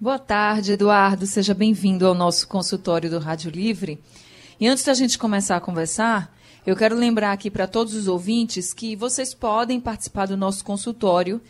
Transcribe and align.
Boa 0.00 0.18
tarde, 0.18 0.72
Eduardo. 0.72 1.24
Seja 1.24 1.54
bem-vindo 1.54 2.04
ao 2.04 2.14
nosso 2.14 2.48
consultório 2.48 3.08
do 3.08 3.20
Rádio 3.20 3.48
Livre. 3.48 4.02
E 4.58 4.66
antes 4.66 4.82
da 4.82 4.92
gente 4.92 5.16
começar 5.16 5.54
a 5.54 5.60
conversar, 5.60 6.36
eu 6.66 6.74
quero 6.74 6.96
lembrar 6.96 7.30
aqui 7.30 7.48
para 7.48 7.68
todos 7.68 7.94
os 7.94 8.08
ouvintes 8.08 8.74
que 8.74 8.96
vocês 8.96 9.32
podem 9.32 9.80
participar 9.80 10.26
do 10.26 10.36
nosso 10.36 10.64
consultório 10.64 11.40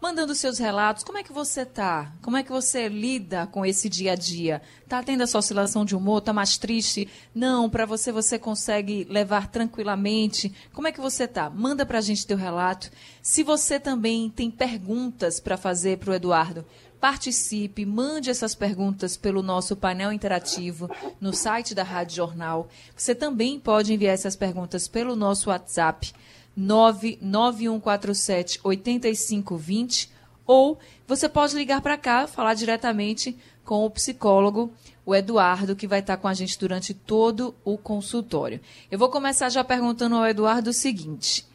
mandando 0.00 0.34
seus 0.34 0.58
relatos. 0.58 1.04
Como 1.04 1.18
é 1.18 1.22
que 1.22 1.32
você 1.32 1.64
tá? 1.64 2.12
Como 2.22 2.36
é 2.36 2.42
que 2.42 2.50
você 2.50 2.88
lida 2.88 3.46
com 3.46 3.64
esse 3.64 3.88
dia 3.88 4.12
a 4.12 4.16
dia? 4.16 4.62
Tá 4.88 5.02
tendo 5.02 5.22
essa 5.22 5.38
oscilação 5.38 5.84
de 5.84 5.94
humor? 5.94 6.22
Tá 6.22 6.32
mais 6.32 6.56
triste? 6.56 7.08
Não, 7.34 7.68
para 7.68 7.84
você 7.84 8.10
você 8.10 8.38
consegue 8.38 9.06
levar 9.10 9.48
tranquilamente. 9.48 10.52
Como 10.72 10.88
é 10.88 10.92
que 10.92 11.00
você 11.00 11.28
tá? 11.28 11.50
Manda 11.50 11.84
pra 11.84 12.00
gente 12.00 12.26
teu 12.26 12.36
relato. 12.36 12.90
Se 13.22 13.42
você 13.42 13.78
também 13.78 14.30
tem 14.30 14.50
perguntas 14.50 15.38
para 15.38 15.56
fazer 15.56 15.98
pro 15.98 16.14
Eduardo, 16.14 16.64
participe, 17.00 17.86
mande 17.86 18.28
essas 18.30 18.54
perguntas 18.54 19.16
pelo 19.16 19.42
nosso 19.42 19.74
painel 19.74 20.12
interativo 20.12 20.88
no 21.20 21.32
site 21.32 21.74
da 21.74 21.82
Rádio 21.82 22.16
Jornal. 22.16 22.68
Você 22.94 23.14
também 23.14 23.58
pode 23.58 23.92
enviar 23.92 24.14
essas 24.14 24.36
perguntas 24.36 24.86
pelo 24.86 25.16
nosso 25.16 25.48
WhatsApp 25.48 26.12
99147 26.56 28.60
8520 28.62 30.10
ou 30.46 30.78
você 31.06 31.28
pode 31.28 31.54
ligar 31.54 31.80
para 31.80 31.96
cá, 31.96 32.26
falar 32.26 32.54
diretamente 32.54 33.36
com 33.64 33.84
o 33.84 33.90
psicólogo, 33.90 34.72
o 35.06 35.14
Eduardo, 35.14 35.76
que 35.76 35.86
vai 35.86 36.00
estar 36.00 36.16
com 36.16 36.26
a 36.26 36.34
gente 36.34 36.58
durante 36.58 36.92
todo 36.92 37.54
o 37.64 37.78
consultório. 37.78 38.60
Eu 38.90 38.98
vou 38.98 39.08
começar 39.08 39.48
já 39.48 39.62
perguntando 39.62 40.16
ao 40.16 40.26
Eduardo 40.26 40.70
o 40.70 40.72
seguinte: 40.72 41.46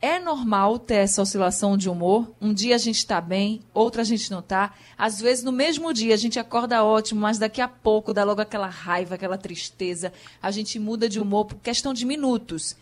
é 0.00 0.20
normal 0.20 0.78
ter 0.78 0.94
essa 0.94 1.20
oscilação 1.20 1.76
de 1.76 1.90
humor? 1.90 2.32
Um 2.40 2.54
dia 2.54 2.76
a 2.76 2.78
gente 2.78 2.98
está 2.98 3.20
bem, 3.20 3.60
outro 3.74 4.00
a 4.00 4.04
gente 4.04 4.30
não 4.30 4.38
está. 4.38 4.72
Às 4.96 5.20
vezes, 5.20 5.42
no 5.42 5.50
mesmo 5.50 5.92
dia, 5.92 6.14
a 6.14 6.16
gente 6.16 6.38
acorda 6.38 6.84
ótimo, 6.84 7.20
mas 7.20 7.38
daqui 7.38 7.60
a 7.60 7.66
pouco 7.66 8.14
dá 8.14 8.22
logo 8.22 8.40
aquela 8.40 8.68
raiva, 8.68 9.16
aquela 9.16 9.36
tristeza. 9.36 10.12
A 10.40 10.50
gente 10.50 10.78
muda 10.78 11.08
de 11.08 11.20
humor 11.20 11.46
por 11.46 11.56
questão 11.56 11.92
de 11.92 12.06
minutos. 12.06 12.76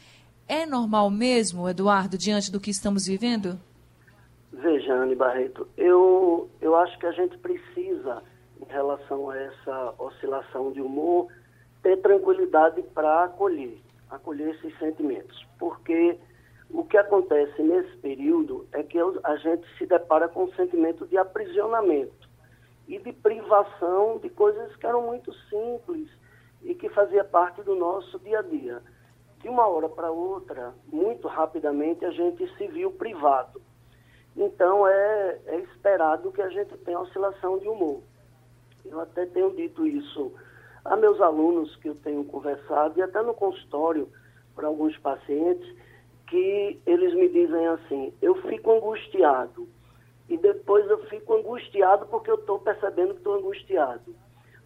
É 0.49 0.65
normal 0.65 1.11
mesmo, 1.11 1.69
Eduardo, 1.69 2.17
diante 2.17 2.53
do 2.53 2.61
que 2.61 2.71
estamos 2.71 3.07
vivendo? 3.07 3.59
Veja, 4.53 4.95
Anne 4.95 5.17
Barreto, 5.17 5.67
eu, 5.77 6.49
eu 6.61 6.77
acho 6.77 6.97
que 6.99 7.07
a 7.07 7.13
gente 7.13 7.37
precisa, 7.39 8.23
em 8.61 8.73
relação 8.73 9.29
a 9.29 9.37
essa 9.37 9.95
oscilação 9.99 10.71
de 10.71 10.81
humor, 10.81 11.27
ter 11.83 11.97
tranquilidade 11.97 12.81
para 12.95 13.25
acolher, 13.25 13.81
acolher 14.09 14.55
esses 14.55 14.79
sentimentos. 14.79 15.45
Porque 15.59 16.17
o 16.71 16.85
que 16.85 16.97
acontece 16.97 17.61
nesse 17.63 17.97
período 17.97 18.67
é 18.73 18.83
que 18.83 18.99
a 18.99 19.37
gente 19.37 19.67
se 19.77 19.87
depara 19.87 20.29
com 20.29 20.45
um 20.45 20.53
sentimento 20.53 21.07
de 21.07 21.19
aprisionamento 21.19 22.29
e 22.87 22.99
de 22.99 23.13
privação 23.13 24.19
de 24.23 24.29
coisas 24.31 24.75
que 24.77 24.87
eram 24.87 25.03
muito 25.03 25.33
simples 25.49 26.09
e 26.63 26.75
que 26.75 26.89
fazia 26.89 27.25
parte 27.25 27.63
do 27.63 27.75
nosso 27.75 28.19
dia 28.21 28.39
a 28.39 28.43
dia. 28.43 28.81
De 29.41 29.49
uma 29.49 29.67
hora 29.67 29.89
para 29.89 30.11
outra, 30.11 30.75
muito 30.91 31.29
rapidamente, 31.29 32.05
a 32.05 32.11
gente 32.11 32.47
se 32.57 32.67
viu 32.69 32.91
privado. 32.93 33.61
Então, 34.37 34.87
é, 34.87 35.39
é 35.47 35.61
esperado 35.61 36.33
que 36.33 36.43
a 36.43 36.49
gente 36.49 36.77
tenha 36.79 37.01
oscilação 37.01 37.59
de 37.59 37.69
humor. 37.69 38.03
Eu 38.85 39.01
até 39.01 39.27
tenho 39.27 39.51
dito 39.55 39.87
isso 39.87 40.33
a 40.85 40.97
meus 40.97 41.21
alunos 41.21 41.75
que 41.77 41.89
eu 41.89 41.95
tenho 41.97 42.25
conversado 42.25 42.99
e 42.99 43.03
até 43.03 43.21
no 43.23 43.35
consultório 43.35 44.09
para 44.55 44.69
alguns 44.69 44.97
pacientes, 44.99 45.69
que 46.27 46.81
eles 46.87 47.15
me 47.15 47.29
dizem 47.29 47.67
assim: 47.69 48.13
eu 48.23 48.35
fico 48.43 48.73
angustiado 48.73 49.69
e 50.29 50.37
depois 50.37 50.89
eu 50.89 50.99
fico 51.07 51.35
angustiado 51.35 52.07
porque 52.07 52.31
eu 52.31 52.37
estou 52.37 52.59
percebendo 52.59 53.15
que 53.15 53.21
estou 53.21 53.35
angustiado. 53.35 54.15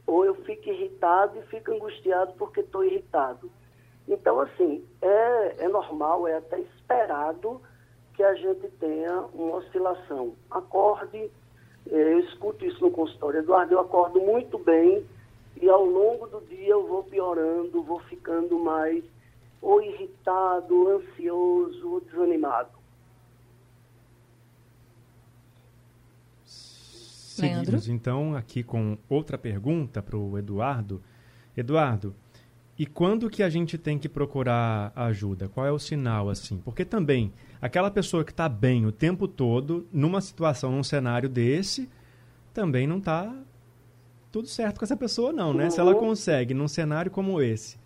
Ou 0.07 0.25
eu 0.25 0.35
fico 0.37 0.69
irritado 0.69 1.39
e 1.39 1.43
fico 1.43 1.73
angustiado 1.73 2.33
porque 2.39 2.61
estou 2.61 2.85
irritado. 2.85 3.51
Então, 4.09 4.41
assim, 4.41 4.85
é, 5.01 5.65
é 5.65 5.69
normal, 5.69 6.27
é 6.27 6.37
até 6.37 6.59
esperado 6.61 7.61
que 8.15 8.23
a 8.23 8.35
gente 8.35 8.69
tenha 8.79 9.21
uma 9.33 9.57
oscilação. 9.57 10.35
Acorde, 10.51 11.17
eh, 11.19 12.13
eu 12.13 12.21
escuto 12.21 12.65
isso 12.65 12.81
no 12.81 12.91
consultório, 12.91 13.41
Eduardo, 13.41 13.75
eu 13.75 13.81
acordo 13.81 14.21
muito 14.21 14.59
bem 14.59 15.07
e 15.61 15.69
ao 15.69 15.85
longo 15.85 16.27
do 16.27 16.41
dia 16.47 16.69
eu 16.69 16.87
vou 16.87 17.03
piorando, 17.05 17.83
vou 17.83 18.01
ficando 18.01 18.59
mais 18.59 19.05
ou 19.63 19.81
irritado, 19.83 20.89
ansioso 20.89 21.93
ou 21.93 22.01
desanimado. 22.01 22.81
Seguimos 26.45 27.89
então 27.89 28.35
aqui 28.35 28.63
com 28.63 28.99
outra 29.09 29.39
pergunta 29.39 30.03
para 30.03 30.17
o 30.17 30.37
Eduardo. 30.37 31.03
Eduardo, 31.57 32.15
e 32.81 32.87
quando 32.87 33.29
que 33.29 33.43
a 33.43 33.51
gente 33.51 33.77
tem 33.77 33.99
que 33.99 34.09
procurar 34.09 34.91
ajuda? 34.97 35.51
Qual 35.51 35.67
é 35.67 35.71
o 35.71 35.79
sinal 35.79 36.31
assim? 36.31 36.57
Porque 36.65 36.83
também 36.83 37.31
aquela 37.61 37.91
pessoa 37.91 38.25
que 38.25 38.31
está 38.31 38.49
bem 38.49 38.87
o 38.87 38.91
tempo 38.91 39.29
todo 39.29 39.87
numa 39.93 40.23
situação, 40.23 40.73
num 40.73 40.83
cenário 40.83 41.29
desse, 41.29 41.91
também 42.55 42.87
não 42.87 42.97
está 42.97 43.37
tudo 44.33 44.49
certo 44.49 44.79
com 44.79 44.87
essa 44.87 44.97
pessoa 44.97 45.31
não, 45.31 45.53
né? 45.53 45.65
Uhum. 45.65 45.71
Se 45.71 45.79
ela 45.79 45.95
consegue 45.95 46.55
num 46.55 46.67
cenário 46.67 47.11
como 47.11 47.43
esse 47.43 47.79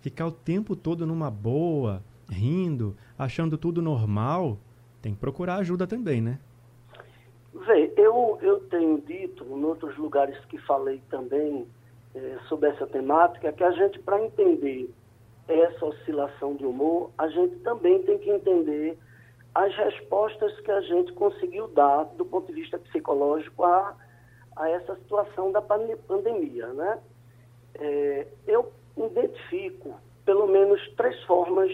ficar 0.00 0.26
o 0.26 0.32
tempo 0.32 0.74
todo 0.74 1.06
numa 1.06 1.30
boa, 1.30 2.02
rindo, 2.28 2.96
achando 3.16 3.56
tudo 3.56 3.80
normal, 3.80 4.58
tem 5.00 5.14
que 5.14 5.20
procurar 5.20 5.58
ajuda 5.58 5.86
também, 5.86 6.20
né? 6.20 6.40
Vê, 7.54 7.92
eu, 7.96 8.36
eu 8.42 8.58
tenho 8.68 9.00
dito 9.02 9.44
em 9.44 9.62
outros 9.62 9.96
lugares 9.96 10.36
que 10.46 10.58
falei 10.58 11.00
também 11.08 11.68
eh, 12.14 12.38
sobre 12.48 12.68
essa 12.70 12.86
temática 12.86 13.52
que 13.52 13.64
a 13.64 13.70
gente, 13.72 13.98
para 14.00 14.22
entender 14.24 14.90
essa 15.48 15.84
oscilação 15.84 16.54
de 16.54 16.64
humor, 16.64 17.10
a 17.18 17.28
gente 17.28 17.56
também 17.60 18.02
tem 18.02 18.18
que 18.18 18.30
entender 18.30 18.98
as 19.54 19.74
respostas 19.76 20.58
que 20.60 20.70
a 20.70 20.80
gente 20.80 21.12
conseguiu 21.12 21.68
dar 21.68 22.04
do 22.16 22.24
ponto 22.24 22.46
de 22.46 22.60
vista 22.60 22.78
psicológico 22.78 23.64
a, 23.64 23.96
a 24.56 24.68
essa 24.70 24.94
situação 24.96 25.50
da 25.50 25.60
pandemia, 25.60 26.68
né? 26.68 26.98
É, 27.74 28.26
eu 28.46 28.72
identifico 28.96 29.98
pelo 30.24 30.46
menos 30.46 30.80
três 30.96 31.20
formas, 31.24 31.70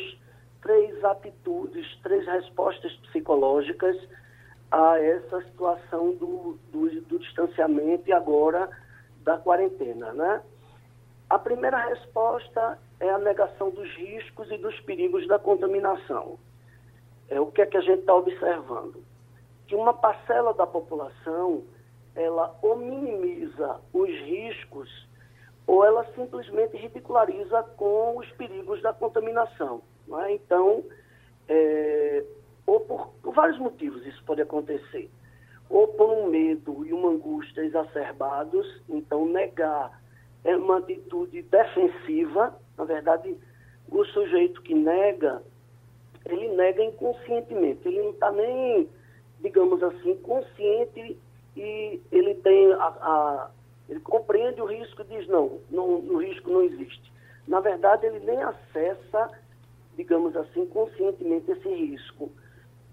três 0.63 1.05
atitudes, 1.05 1.87
três 2.03 2.27
respostas 2.27 2.93
psicológicas 3.09 3.97
a 4.71 4.99
essa 4.99 5.43
situação 5.43 6.13
do, 6.15 6.59
do, 6.73 7.01
do 7.03 7.19
distanciamento 7.19 8.09
e 8.09 8.13
agora 8.13 8.69
da 9.27 9.37
quarentena, 9.37 10.13
né? 10.13 10.41
A 11.29 11.39
primeira 11.39 11.89
resposta 11.89 12.79
é 13.01 13.11
a 13.11 13.19
negação 13.19 13.71
dos 13.71 13.93
riscos 13.97 14.49
e 14.53 14.57
dos 14.57 14.79
perigos 14.81 15.27
da 15.27 15.39
contaminação. 15.39 16.39
É 17.29 17.41
o 17.41 17.47
que 17.47 17.61
é 17.61 17.67
que 17.67 17.77
a 17.77 17.81
gente 17.81 18.01
está 18.01 18.15
observando? 18.15 19.03
Que 19.67 19.75
uma 19.75 19.93
parcela 19.93 20.55
da 20.55 20.65
população 20.65 21.65
ela 22.15 22.57
ou 22.63 22.77
minimiza 22.77 23.81
os 23.93 24.09
riscos 24.09 24.89
ou 25.67 25.85
ela 25.85 26.07
simplesmente 26.15 26.77
ridiculariza 26.77 27.65
com 27.77 28.17
os 28.17 28.31
perigos 28.33 28.81
da 28.81 28.93
contaminação. 28.93 29.83
É? 30.25 30.33
Então, 30.33 30.85
é, 31.49 32.25
ou 32.65 32.79
por, 32.81 33.09
por, 33.21 33.35
vários 33.35 33.59
motivos 33.59 34.07
isso 34.07 34.23
pode 34.25 34.41
acontecer. 34.41 35.11
Ou 35.69 35.89
por 35.89 36.11
um 36.11 36.29
medo 36.29 36.87
e 36.87 36.93
uma 36.93 37.11
angústia 37.11 37.63
exacerbados, 37.63 38.67
então 38.89 39.27
negar 39.27 40.01
é 40.45 40.57
uma 40.57 40.79
atitude 40.79 41.43
defensiva. 41.43 42.55
Na 42.79 42.85
verdade, 42.85 43.37
o 43.91 44.05
sujeito 44.07 44.63
que 44.63 44.75
nega, 44.75 45.43
ele 46.25 46.49
nega 46.55 46.85
inconscientemente. 46.85 47.87
Ele 47.87 48.01
não 48.01 48.11
está 48.11 48.31
nem, 48.31 48.89
digamos 49.41 49.83
assim, 49.83 50.15
consciente 50.17 51.19
e 51.57 52.01
ele 52.13 52.35
tem 52.37 52.73
a, 52.75 52.87
a, 52.87 53.51
ele 53.89 54.01
compreende 54.01 54.61
o 54.61 54.67
risco 54.67 55.03
e 55.03 55.17
diz 55.17 55.27
não, 55.29 55.59
não, 55.71 55.99
o 55.99 56.19
risco 56.19 56.51
não 56.51 56.63
existe. 56.63 57.13
Na 57.47 57.61
verdade, 57.61 58.07
ele 58.07 58.21
nem 58.21 58.43
acessa, 58.43 59.31
digamos 59.97 60.37
assim, 60.37 60.67
conscientemente 60.67 61.51
esse 61.51 61.69
risco. 61.69 62.31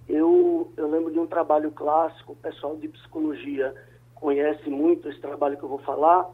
Eu, 0.07 0.71
eu 0.75 0.89
lembro 0.89 1.11
de 1.11 1.19
um 1.19 1.27
trabalho 1.27 1.71
clássico, 1.71 2.33
o 2.33 2.35
pessoal 2.35 2.75
de 2.75 2.87
psicologia 2.89 3.73
conhece 4.15 4.69
muito 4.69 5.09
esse 5.09 5.19
trabalho 5.19 5.57
que 5.57 5.63
eu 5.63 5.69
vou 5.69 5.79
falar, 5.79 6.29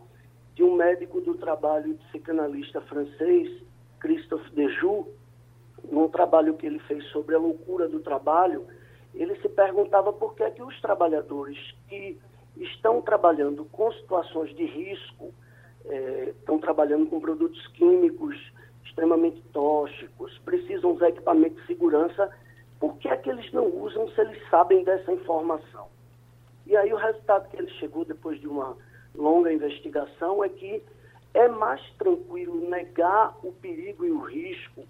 de 0.56 0.63
um 0.63 0.75
médico 0.75 1.21
do 1.21 1.36
trabalho 1.36 1.98
psicanalista 2.07 2.81
francês, 2.81 3.63
Christophe 4.00 4.51
Dejoux, 4.51 5.07
num 5.92 6.07
trabalho 6.10 6.56
que 6.56 6.66
ele 6.66 6.80
fez 6.80 7.04
sobre 7.07 7.36
a 7.36 7.39
loucura 7.39 7.88
do 7.88 8.00
trabalho, 8.00 8.66
ele 9.13 9.36
se 9.42 9.50
perguntava 9.50 10.12
por 10.12 10.36
que, 10.36 10.44
é 10.44 10.51
que 10.51 10.62
os 10.62 10.80
trabalhadores 10.81 11.57
que 11.88 12.18
estão 12.57 13.01
trabalhando 13.01 13.66
com 13.66 13.92
situações 13.94 14.54
de 14.56 14.66
risco, 14.66 15.33
é, 15.86 16.33
estão 16.38 16.60
trabalhando 16.60 17.07
com 17.07 17.19
produtos 17.19 17.66
químicos 17.68 18.36
extremamente 18.86 19.42
tóxicos, 19.54 20.38
precisam 20.39 20.92
usar 20.92 21.10
equipamento 21.10 21.60
de 21.62 21.68
segurança, 21.68 22.30
por 22.80 22.98
que 22.98 23.08
é 23.08 23.18
que 23.18 23.30
eles 23.30 23.52
não 23.52 23.66
usam 23.66 24.08
se 24.10 24.22
eles 24.22 24.42
sabem 24.50 24.84
dessa 24.84 25.12
informação? 25.12 25.88
E 26.66 26.78
aí 26.78 26.94
o 26.94 26.98
resultado 26.98 27.50
que 27.50 27.58
ele 27.58 27.70
chegou 27.72 28.06
depois 28.06 28.40
de 28.40 28.48
uma 28.48 28.78
longa 29.16 29.52
investigação 29.52 30.44
é 30.44 30.50
que 30.50 30.81
é 31.34 31.48
mais 31.48 31.81
tranquilo 31.98 32.70
negar 32.70 33.36
o 33.44 33.52
perigo 33.52 34.06
e 34.06 34.12
o 34.12 34.20
risco, 34.20 34.84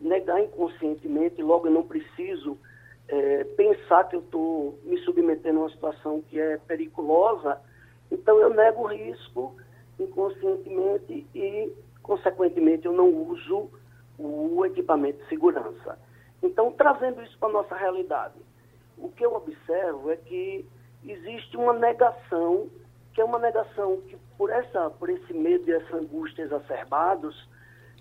negar 0.00 0.40
inconscientemente, 0.40 1.42
logo 1.42 1.66
eu 1.66 1.72
não 1.72 1.82
preciso 1.82 2.58
é, 3.08 3.44
pensar 3.44 4.04
que 4.04 4.16
eu 4.16 4.20
estou 4.20 4.78
me 4.84 4.98
submetendo 4.98 5.58
a 5.58 5.62
uma 5.62 5.70
situação 5.70 6.22
que 6.22 6.38
é 6.38 6.58
periculosa, 6.58 7.60
então 8.10 8.38
eu 8.38 8.50
nego 8.50 8.82
o 8.82 8.86
risco 8.86 9.56
inconscientemente 9.98 11.26
e, 11.34 11.72
consequentemente, 12.02 12.86
eu 12.86 12.92
não 12.92 13.08
uso 13.08 13.68
o 14.18 14.64
equipamento 14.64 15.22
de 15.22 15.28
segurança. 15.28 15.98
Então, 16.42 16.72
trazendo 16.72 17.22
isso 17.22 17.38
para 17.38 17.48
a 17.48 17.52
nossa 17.52 17.74
realidade, 17.74 18.34
o 18.96 19.08
que 19.10 19.24
eu 19.24 19.34
observo 19.34 20.10
é 20.10 20.16
que 20.16 20.66
existe 21.04 21.56
uma 21.56 21.72
negação 21.72 22.68
que 23.12 23.20
é 23.20 23.24
uma 23.24 23.38
negação 23.38 24.00
que 24.02 24.16
por 24.38 24.50
essa 24.50 24.90
por 24.90 25.10
esse 25.10 25.32
medo 25.32 25.68
e 25.68 25.72
essa 25.72 25.96
angústia 25.96 26.42
exacerbados 26.42 27.48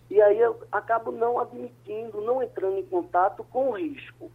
e 0.10 0.22
aí 0.22 0.40
eu 0.40 0.60
acabo 0.72 1.12
não 1.12 1.40
admitindo, 1.40 2.22
não 2.22 2.42
entrando 2.42 2.78
em 2.78 2.86
contato 2.86 3.44
com 3.44 3.70
o 3.70 3.78
risco. 3.78 4.32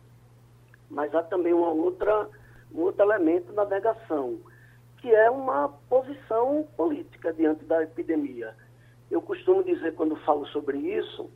Mas 0.89 1.13
há 1.15 1.23
também 1.23 1.53
uma 1.53 1.71
outra 1.71 2.29
um 2.73 2.83
outro 2.83 3.03
elemento 3.03 3.53
na 3.53 3.65
negação, 3.65 4.39
que 4.99 5.13
é 5.15 5.31
uma 5.31 5.69
posição 5.89 6.67
política 6.77 7.33
diante 7.33 7.65
da 7.65 7.83
epidemia. 7.83 8.55
Eu 9.11 9.23
costumo 9.23 9.63
dizer 9.63 9.95
quando 9.95 10.17
falo 10.17 10.47
sobre 10.47 10.79
isso 10.79 11.31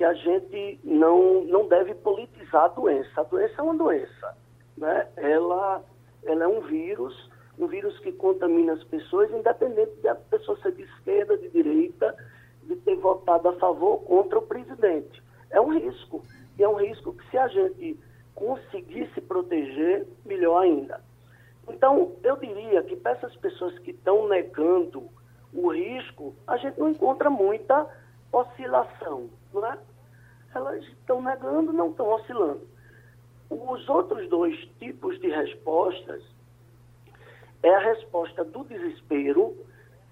que 0.00 0.04
a 0.04 0.14
gente 0.14 0.80
não 0.82 1.44
não 1.44 1.68
deve 1.68 1.94
politizar 1.94 2.64
a 2.64 2.68
doença. 2.68 3.20
A 3.20 3.22
doença 3.22 3.52
é 3.58 3.62
uma 3.62 3.76
doença, 3.76 4.34
né? 4.74 5.06
Ela 5.14 5.84
ela 6.24 6.44
é 6.44 6.48
um 6.48 6.62
vírus 6.62 7.30
um 7.58 7.66
vírus 7.66 7.98
que 7.98 8.10
contamina 8.12 8.72
as 8.72 8.82
pessoas, 8.84 9.30
independente 9.30 9.92
de 10.00 10.08
a 10.08 10.14
pessoa 10.14 10.58
ser 10.62 10.72
de 10.72 10.84
esquerda, 10.84 11.36
de 11.36 11.50
direita, 11.50 12.16
de 12.62 12.76
ter 12.76 12.96
votado 12.96 13.50
a 13.50 13.52
favor 13.58 13.90
ou 13.90 13.98
contra 13.98 14.38
o 14.38 14.42
presidente. 14.42 15.22
É 15.50 15.60
um 15.60 15.78
risco. 15.78 16.24
E 16.58 16.62
é 16.62 16.68
um 16.68 16.76
risco 16.76 17.12
que 17.12 17.30
se 17.30 17.36
a 17.36 17.48
gente 17.48 18.00
conseguir 18.34 19.06
se 19.12 19.20
proteger, 19.20 20.06
melhor 20.24 20.62
ainda. 20.62 21.02
Então, 21.68 22.12
eu 22.24 22.38
diria 22.38 22.82
que 22.84 22.96
para 22.96 23.12
essas 23.12 23.36
pessoas 23.36 23.78
que 23.80 23.90
estão 23.90 24.26
negando 24.28 25.10
o 25.52 25.70
risco, 25.70 26.34
a 26.46 26.56
gente 26.56 26.80
não 26.80 26.88
encontra 26.88 27.28
muita 27.28 27.86
oscilação, 28.32 29.28
não 29.52 29.66
é? 29.66 29.76
Elas 30.54 30.82
estão 30.84 31.22
negando, 31.22 31.72
não 31.72 31.90
estão 31.90 32.08
oscilando. 32.08 32.66
Os 33.48 33.88
outros 33.88 34.28
dois 34.28 34.56
tipos 34.78 35.18
de 35.20 35.28
respostas 35.28 36.22
é 37.62 37.74
a 37.74 37.78
resposta 37.78 38.44
do 38.44 38.64
desespero, 38.64 39.56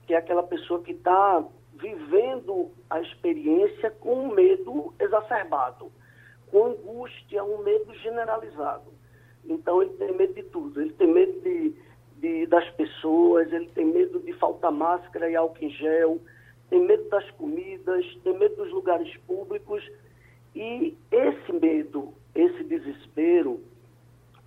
que 0.06 0.14
é 0.14 0.16
aquela 0.16 0.42
pessoa 0.42 0.82
que 0.82 0.92
está 0.92 1.44
vivendo 1.74 2.70
a 2.90 3.00
experiência 3.00 3.90
com 3.90 4.24
um 4.24 4.34
medo 4.34 4.92
exacerbado, 4.98 5.90
com 6.50 6.66
angústia, 6.66 7.44
um 7.44 7.62
medo 7.62 7.94
generalizado. 7.94 8.92
Então 9.44 9.82
ele 9.82 9.92
tem 9.94 10.14
medo 10.14 10.34
de 10.34 10.42
tudo, 10.44 10.80
ele 10.80 10.92
tem 10.92 11.06
medo 11.06 11.40
de, 11.40 11.74
de, 12.16 12.46
das 12.46 12.68
pessoas, 12.70 13.52
ele 13.52 13.68
tem 13.68 13.84
medo 13.84 14.18
de 14.20 14.32
faltar 14.34 14.72
máscara 14.72 15.30
e 15.30 15.36
álcool 15.36 15.64
em 15.64 15.70
gel, 15.70 16.20
tem 16.68 16.80
medo 16.80 17.08
das 17.08 17.30
comidas, 17.32 18.04
tem 18.24 18.36
medo 18.36 18.56
dos 18.56 18.72
lugares 18.72 19.16
públicos. 19.18 19.82
E 20.54 20.96
esse 21.10 21.52
medo, 21.52 22.14
esse 22.34 22.64
desespero, 22.64 23.60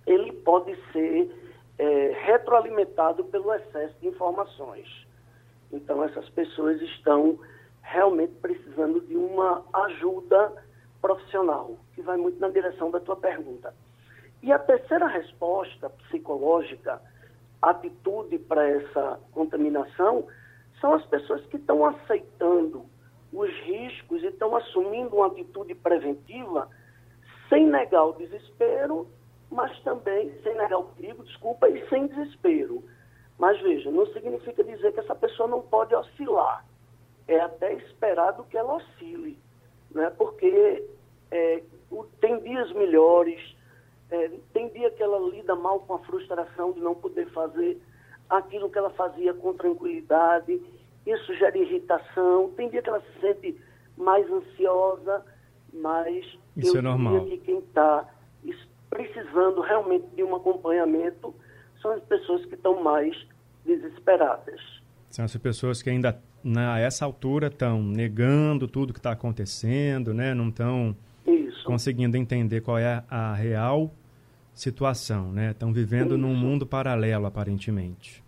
ele 0.06 0.32
pode 0.32 0.76
ser 0.92 1.30
é, 1.78 2.12
retroalimentado 2.24 3.24
pelo 3.24 3.52
excesso 3.54 3.94
de 4.00 4.08
informações. 4.08 4.88
Então, 5.72 6.04
essas 6.04 6.28
pessoas 6.30 6.80
estão 6.82 7.38
realmente 7.82 8.34
precisando 8.40 9.00
de 9.00 9.16
uma 9.16 9.64
ajuda 9.72 10.52
profissional, 11.00 11.76
que 11.94 12.02
vai 12.02 12.16
muito 12.16 12.38
na 12.40 12.48
direção 12.48 12.90
da 12.90 13.00
tua 13.00 13.16
pergunta. 13.16 13.74
E 14.42 14.52
a 14.52 14.58
terceira 14.58 15.06
resposta 15.06 15.90
psicológica, 15.90 17.00
atitude 17.60 18.38
para 18.38 18.68
essa 18.68 19.20
contaminação, 19.32 20.26
são 20.80 20.94
as 20.94 21.04
pessoas 21.06 21.44
que 21.46 21.56
estão 21.56 21.84
aceitando 21.86 22.84
os 23.32 23.50
riscos 23.64 24.22
e 24.22 24.26
estão 24.26 24.54
assumindo 24.54 25.16
uma 25.16 25.28
atitude 25.28 25.74
preventiva 25.74 26.68
sem 27.48 27.66
negar 27.66 28.04
o 28.04 28.12
desespero 28.12 29.08
mas 29.52 29.78
também 29.80 30.32
sem 30.42 30.54
negar 30.56 30.78
o 30.78 30.84
perigo, 30.84 31.22
desculpa, 31.24 31.68
e 31.68 31.86
sem 31.88 32.06
desespero. 32.06 32.82
Mas 33.38 33.60
veja, 33.60 33.90
não 33.90 34.06
significa 34.06 34.64
dizer 34.64 34.92
que 34.92 35.00
essa 35.00 35.14
pessoa 35.14 35.48
não 35.48 35.60
pode 35.60 35.94
oscilar. 35.94 36.64
É 37.28 37.38
até 37.38 37.74
esperado 37.74 38.44
que 38.44 38.56
ela 38.56 38.76
oscile, 38.76 39.38
né? 39.90 40.10
porque 40.16 40.88
é, 41.30 41.62
tem 42.20 42.40
dias 42.40 42.72
melhores, 42.72 43.40
é, 44.10 44.30
tem 44.52 44.68
dia 44.70 44.90
que 44.90 45.02
ela 45.02 45.18
lida 45.30 45.54
mal 45.54 45.80
com 45.80 45.94
a 45.94 45.98
frustração 46.00 46.72
de 46.72 46.80
não 46.80 46.94
poder 46.94 47.30
fazer 47.30 47.80
aquilo 48.28 48.70
que 48.70 48.78
ela 48.78 48.90
fazia 48.90 49.34
com 49.34 49.54
tranquilidade, 49.54 50.60
isso 51.06 51.34
gera 51.36 51.56
irritação, 51.56 52.50
tem 52.56 52.70
dia 52.70 52.82
que 52.82 52.88
ela 52.88 53.00
se 53.00 53.20
sente 53.20 53.56
mais 53.96 54.30
ansiosa, 54.30 55.24
mas 55.72 56.24
isso 56.56 56.76
eu 56.76 56.80
é 56.80 56.82
normal. 56.82 57.24
que 57.26 57.38
quem 57.38 57.58
está 57.58 58.08
precisando 58.90 59.60
realmente 59.62 60.06
de 60.14 60.22
um 60.22 60.34
acompanhamento 60.36 61.34
são 61.80 61.92
as 61.92 62.02
pessoas 62.04 62.44
que 62.46 62.54
estão 62.54 62.82
mais 62.82 63.16
desesperadas. 63.64 64.60
São 65.08 65.24
as 65.24 65.36
pessoas 65.36 65.82
que 65.82 65.90
ainda, 65.90 66.20
a 66.56 66.78
essa 66.78 67.04
altura, 67.04 67.48
estão 67.48 67.82
negando 67.82 68.68
tudo 68.68 68.92
que 68.92 68.98
está 68.98 69.12
acontecendo, 69.12 70.14
né? 70.14 70.34
não 70.34 70.48
estão 70.48 70.96
conseguindo 71.64 72.16
entender 72.16 72.60
qual 72.60 72.78
é 72.78 73.02
a 73.08 73.34
real 73.34 73.90
situação, 74.54 75.32
né? 75.32 75.52
Estão 75.52 75.72
vivendo 75.72 76.14
Isso. 76.14 76.18
num 76.18 76.34
mundo 76.34 76.66
paralelo, 76.66 77.26
aparentemente. 77.26 78.22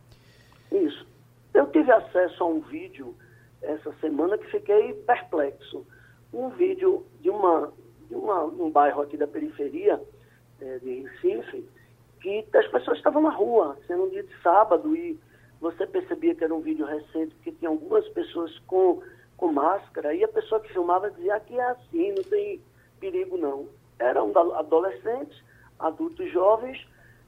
Eu 1.54 1.66
tive 1.68 1.92
acesso 1.92 2.42
a 2.42 2.46
um 2.48 2.60
vídeo 2.60 3.14
essa 3.62 3.92
semana 4.00 4.36
que 4.36 4.50
fiquei 4.50 4.92
perplexo. 4.92 5.86
Um 6.32 6.48
vídeo 6.50 7.06
de, 7.20 7.30
uma, 7.30 7.72
de 8.08 8.14
uma, 8.16 8.42
um 8.44 8.68
bairro 8.68 9.02
aqui 9.02 9.16
da 9.16 9.28
periferia 9.28 10.02
é, 10.60 10.78
de 10.80 11.02
Recife, 11.02 11.64
que 12.20 12.44
as 12.54 12.66
pessoas 12.66 12.98
estavam 12.98 13.22
na 13.22 13.30
rua, 13.30 13.78
sendo 13.86 14.04
um 14.04 14.08
dia 14.08 14.24
de 14.24 14.42
sábado, 14.42 14.96
e 14.96 15.16
você 15.60 15.86
percebia 15.86 16.34
que 16.34 16.42
era 16.42 16.52
um 16.52 16.60
vídeo 16.60 16.84
recente, 16.84 17.34
porque 17.36 17.52
tinha 17.52 17.70
algumas 17.70 18.06
pessoas 18.08 18.58
com, 18.66 19.00
com 19.36 19.52
máscara, 19.52 20.12
e 20.12 20.24
a 20.24 20.28
pessoa 20.28 20.60
que 20.60 20.72
filmava 20.72 21.08
dizia 21.12 21.38
que 21.38 21.56
é 21.56 21.70
assim, 21.70 22.12
não 22.12 22.24
tem 22.24 22.60
perigo 22.98 23.36
não. 23.36 23.68
Eram 24.00 24.32
adolescentes, 24.56 25.40
adultos 25.78 26.28
jovens, 26.32 26.84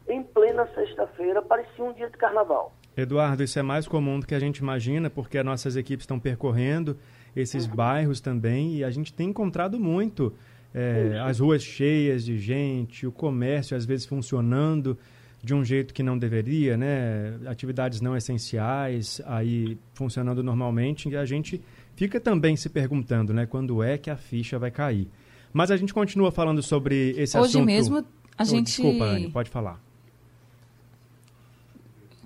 em 0.08 0.22
plena 0.24 0.66
sexta-feira, 0.74 1.40
parecia 1.40 1.84
um 1.84 1.92
dia 1.92 2.10
de 2.10 2.16
carnaval. 2.16 2.72
Eduardo, 2.96 3.42
isso 3.42 3.58
é 3.58 3.62
mais 3.62 3.86
comum 3.86 4.18
do 4.18 4.26
que 4.26 4.34
a 4.34 4.40
gente 4.40 4.58
imagina, 4.58 5.10
porque 5.10 5.36
as 5.36 5.44
nossas 5.44 5.76
equipes 5.76 6.04
estão 6.04 6.18
percorrendo 6.18 6.96
esses 7.34 7.66
uhum. 7.66 7.74
bairros 7.74 8.20
também 8.20 8.76
e 8.76 8.84
a 8.84 8.90
gente 8.90 9.12
tem 9.12 9.28
encontrado 9.28 9.78
muito 9.78 10.32
é, 10.74 11.20
as 11.22 11.38
ruas 11.38 11.62
cheias 11.62 12.24
de 12.24 12.38
gente, 12.38 13.06
o 13.06 13.12
comércio 13.12 13.76
às 13.76 13.84
vezes 13.84 14.06
funcionando 14.06 14.98
de 15.42 15.54
um 15.54 15.64
jeito 15.64 15.94
que 15.94 16.02
não 16.02 16.18
deveria, 16.18 16.76
né? 16.76 17.38
Atividades 17.46 18.00
não 18.00 18.16
essenciais 18.16 19.20
aí 19.26 19.78
funcionando 19.94 20.42
normalmente 20.42 21.08
e 21.08 21.16
a 21.16 21.24
gente 21.24 21.62
fica 21.94 22.18
também 22.18 22.56
se 22.56 22.68
perguntando, 22.68 23.32
né? 23.32 23.46
Quando 23.46 23.82
é 23.82 23.96
que 23.96 24.10
a 24.10 24.16
ficha 24.16 24.58
vai 24.58 24.70
cair? 24.70 25.08
Mas 25.52 25.70
a 25.70 25.76
gente 25.76 25.94
continua 25.94 26.32
falando 26.32 26.62
sobre 26.62 27.10
esse 27.10 27.36
Hoje 27.36 27.50
assunto. 27.50 27.56
Hoje 27.56 27.64
mesmo 27.64 27.98
a 27.98 28.42
oh, 28.42 28.44
gente. 28.44 28.66
Desculpa, 28.66 29.04
Anne, 29.04 29.30
pode 29.30 29.50
falar. 29.50 29.85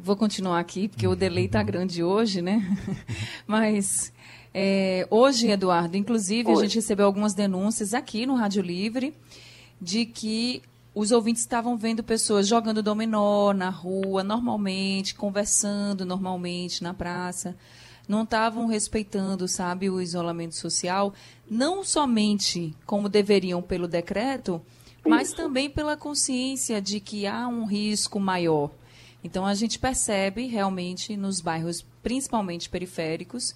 Vou 0.02 0.16
continuar 0.16 0.58
aqui, 0.58 0.88
porque 0.88 1.06
o 1.06 1.14
delay 1.14 1.44
está 1.44 1.62
grande 1.62 2.02
hoje, 2.02 2.40
né? 2.40 2.66
Mas 3.46 4.10
é, 4.54 5.06
hoje, 5.10 5.48
Eduardo, 5.48 5.94
inclusive, 5.96 6.50
a 6.50 6.54
gente 6.54 6.76
recebeu 6.76 7.04
algumas 7.04 7.34
denúncias 7.34 7.92
aqui 7.92 8.24
no 8.24 8.34
Rádio 8.34 8.62
Livre 8.62 9.14
de 9.80 10.06
que 10.06 10.62
os 10.94 11.12
ouvintes 11.12 11.42
estavam 11.42 11.76
vendo 11.76 12.02
pessoas 12.02 12.48
jogando 12.48 12.82
dominó 12.82 13.52
na 13.52 13.68
rua, 13.68 14.24
normalmente, 14.24 15.14
conversando 15.14 16.06
normalmente 16.06 16.82
na 16.82 16.94
praça. 16.94 17.54
Não 18.08 18.22
estavam 18.22 18.66
respeitando, 18.66 19.46
sabe, 19.46 19.90
o 19.90 20.00
isolamento 20.00 20.54
social, 20.54 21.12
não 21.48 21.84
somente 21.84 22.74
como 22.86 23.06
deveriam 23.06 23.60
pelo 23.60 23.86
decreto, 23.86 24.62
mas 25.06 25.28
Isso. 25.28 25.36
também 25.36 25.68
pela 25.68 25.96
consciência 25.96 26.80
de 26.80 27.00
que 27.00 27.26
há 27.26 27.46
um 27.46 27.66
risco 27.66 28.18
maior. 28.18 28.70
Então 29.22 29.44
a 29.44 29.54
gente 29.54 29.78
percebe 29.78 30.46
realmente 30.46 31.16
nos 31.16 31.40
bairros, 31.40 31.84
principalmente 32.02 32.68
periféricos, 32.68 33.54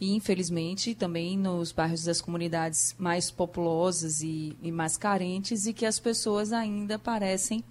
e 0.00 0.14
infelizmente 0.14 0.94
também 0.94 1.38
nos 1.38 1.72
bairros 1.72 2.04
das 2.04 2.20
comunidades 2.20 2.94
mais 2.98 3.30
populosas 3.30 4.20
e, 4.20 4.56
e 4.62 4.70
mais 4.70 4.96
carentes, 4.96 5.66
e 5.66 5.72
que 5.72 5.86
as 5.86 5.98
pessoas 5.98 6.52
ainda 6.52 6.98
parecem 6.98 7.64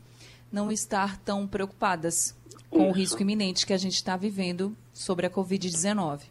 não 0.52 0.72
estar 0.72 1.18
tão 1.18 1.48
preocupadas 1.48 2.36
com 2.70 2.80
Isso. 2.80 2.90
o 2.90 2.92
risco 2.92 3.22
iminente 3.22 3.66
que 3.66 3.74
a 3.74 3.78
gente 3.78 3.96
está 3.96 4.16
vivendo 4.16 4.76
sobre 4.94 5.26
a 5.26 5.30
Covid-19. 5.30 6.22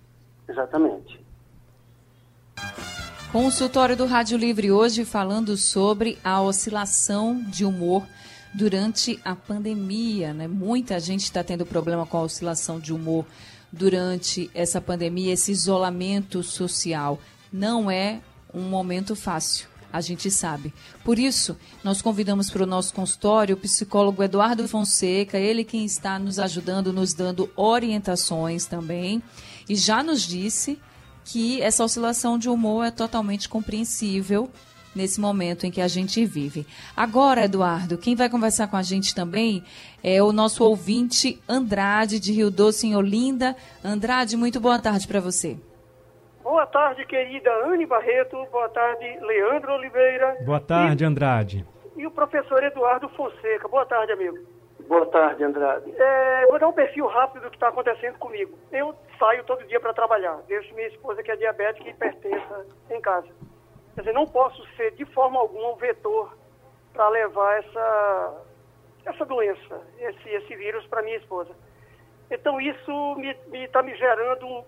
Exatamente. 0.49 1.21
Consultório 3.31 3.97
do 3.97 4.05
Rádio 4.05 4.37
Livre 4.37 4.71
hoje 4.71 5.05
falando 5.05 5.57
sobre 5.57 6.19
a 6.23 6.41
oscilação 6.43 7.43
de 7.49 7.65
humor 7.65 8.07
durante 8.55 9.19
a 9.25 9.35
pandemia. 9.35 10.35
Né? 10.35 10.47
Muita 10.47 11.01
gente 11.01 11.25
está 11.25 11.43
tendo 11.43 11.65
problema 11.65 12.07
com 12.07 12.19
a 12.19 12.23
oscilação 12.23 12.79
de 12.79 12.93
humor 12.93 13.27
durante 13.71 14.51
essa 14.55 14.81
pandemia, 14.81 15.33
esse 15.33 15.51
isolamento 15.51 16.43
social. 16.43 17.19
Não 17.53 17.91
é 17.91 18.21
um 18.53 18.63
momento 18.63 19.17
fácil, 19.17 19.67
a 19.91 20.01
gente 20.01 20.31
sabe. 20.31 20.75
Por 21.03 21.19
isso, 21.19 21.57
nós 21.83 22.03
convidamos 22.03 22.51
para 22.51 22.65
o 22.65 22.67
nosso 22.67 22.93
consultório 22.93 23.57
o 23.57 23.59
psicólogo 23.59 24.23
Eduardo 24.23 24.69
Fonseca, 24.69 25.39
ele 25.39 25.65
quem 25.65 25.85
está 25.85 26.19
nos 26.19 26.39
ajudando, 26.39 26.93
nos 26.93 27.15
dando 27.15 27.51
orientações 27.57 28.67
também, 28.67 29.23
e 29.69 29.75
já 29.75 30.03
nos 30.03 30.23
disse 30.23 30.79
que 31.25 31.63
essa 31.63 31.85
oscilação 31.85 32.39
de 32.39 32.49
humor 32.49 32.85
é 32.85 32.91
totalmente 32.91 33.49
compreensível 33.49 34.51
nesse 34.95 35.21
momento 35.21 35.67
em 35.67 35.71
que 35.71 35.81
a 35.81 35.89
gente 35.89 36.25
vive. 36.25 36.67
Agora, 36.97 37.45
Eduardo, 37.45 37.99
quem 37.99 38.15
vai 38.15 38.29
conversar 38.29 38.69
com 38.69 38.77
a 38.77 38.83
gente 38.83 39.15
também 39.15 39.63
é 40.03 40.23
o 40.23 40.33
nosso 40.33 40.65
ouvinte 40.65 41.41
Andrade, 41.49 42.21
de 42.21 42.33
Rio 42.33 42.51
Doce, 42.51 42.87
em 42.87 42.97
Olinda. 42.97 43.57
Andrade, 43.85 44.37
muito 44.37 44.61
boa 44.61 44.79
tarde 44.79 45.07
para 45.07 45.21
você. 45.21 45.57
Boa 46.43 46.67
tarde, 46.67 47.07
querida 47.07 47.51
Anne 47.67 47.87
Barreto. 47.87 48.37
Boa 48.51 48.69
tarde, 48.69 49.05
Leandro 49.21 49.73
Oliveira. 49.75 50.37
Boa 50.45 50.61
tarde, 50.61 51.05
e, 51.05 51.07
Andrade. 51.07 51.67
E 51.97 52.07
o 52.07 52.11
professor 52.11 52.63
Eduardo 52.65 53.09
Fonseca. 53.11 53.69
Boa 53.69 53.87
tarde, 53.87 54.13
amigo. 54.13 54.39
Boa 54.89 55.07
tarde, 55.07 55.45
Andrade. 55.45 55.93
É, 55.97 56.47
vou 56.49 56.59
dar 56.59 56.69
um 56.69 56.73
perfil 56.73 57.07
rápido 57.07 57.43
do 57.43 57.51
que 57.51 57.57
está 57.57 57.69
acontecendo 57.69 58.19
comigo. 58.19 58.59
Eu 58.73 58.95
saio 59.19 59.45
todo 59.45 59.65
dia 59.67 59.81
para 59.81 59.95
trabalhar. 59.95 60.41
Deixo 60.49 60.75
minha 60.75 60.89
esposa, 60.89 61.23
que 61.23 61.31
é 61.31 61.37
diabética 61.37 61.89
e 61.89 61.93
hipertensa, 61.93 62.67
em 62.91 63.01
casa. 63.01 63.29
Quer 63.95 64.01
dizer, 64.01 64.13
não 64.13 64.27
posso 64.27 64.67
ser 64.77 64.93
de 64.93 65.05
forma 65.07 65.39
alguma 65.39 65.73
um 65.73 65.77
vetor 65.77 66.37
para 66.93 67.09
levar 67.09 67.59
essa, 67.59 68.43
essa 69.05 69.25
doença, 69.25 69.81
esse, 69.99 70.29
esse 70.29 70.57
vírus 70.57 70.87
para 70.87 71.03
minha 71.03 71.17
esposa. 71.17 71.55
Então 72.31 72.61
isso 72.61 73.15
me 73.17 73.31
está 73.31 73.51
me, 73.51 73.69
tá 73.69 73.83
me 73.83 73.95
gerando 73.97 74.47
um 74.47 74.65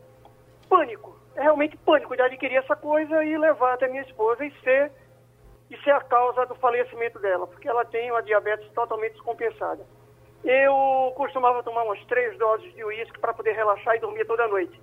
pânico, 0.69 1.19
é 1.35 1.43
realmente 1.43 1.77
pânico 1.79 2.15
de 2.15 2.23
adquirir 2.23 2.57
essa 2.57 2.77
coisa 2.77 3.25
e 3.25 3.37
levar 3.39 3.75
até 3.75 3.89
minha 3.89 4.03
esposa 4.03 4.45
e 4.45 4.53
ser, 4.61 4.93
e 5.71 5.77
ser 5.79 5.93
a 5.93 6.01
causa 6.01 6.45
do 6.47 6.55
falecimento 6.57 7.19
dela, 7.19 7.47
porque 7.47 7.69
ela 7.69 7.85
tem 7.85 8.11
uma 8.11 8.23
diabetes 8.23 8.71
totalmente 8.73 9.13
descompensada. 9.13 9.87
Eu 10.45 11.13
costumava 11.17 11.63
tomar 11.63 11.85
umas 11.85 12.05
três 12.05 12.37
doses 12.37 12.71
de 12.75 12.85
uísque 12.85 13.19
para 13.19 13.33
poder 13.33 13.53
relaxar 13.53 13.97
e 13.97 14.01
dormir 14.01 14.27
toda 14.27 14.47
noite. 14.47 14.79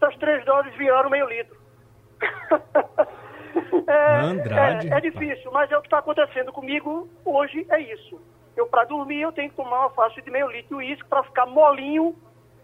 Essas 0.00 0.16
três 0.18 0.44
doses 0.44 0.74
viraram 0.74 1.08
meio 1.08 1.28
litro. 1.28 1.56
É, 3.86 4.20
Andrade. 4.20 4.92
É, 4.92 4.96
é, 4.96 5.00
difícil, 5.00 5.50
mas 5.52 5.70
é 5.70 5.78
o 5.78 5.80
que 5.80 5.86
está 5.86 5.98
acontecendo 5.98 6.52
comigo 6.52 7.08
hoje, 7.24 7.66
é 7.70 7.80
isso. 7.80 8.20
Eu, 8.56 8.66
para 8.66 8.84
dormir, 8.84 9.20
eu 9.20 9.32
tenho 9.32 9.50
que 9.50 9.56
tomar 9.56 9.80
uma 9.80 9.90
faixa 9.90 10.20
de 10.20 10.30
meio 10.30 10.48
litro 10.48 10.68
de 10.68 10.74
uísque 10.74 11.08
para 11.08 11.22
ficar 11.22 11.46
molinho 11.46 12.16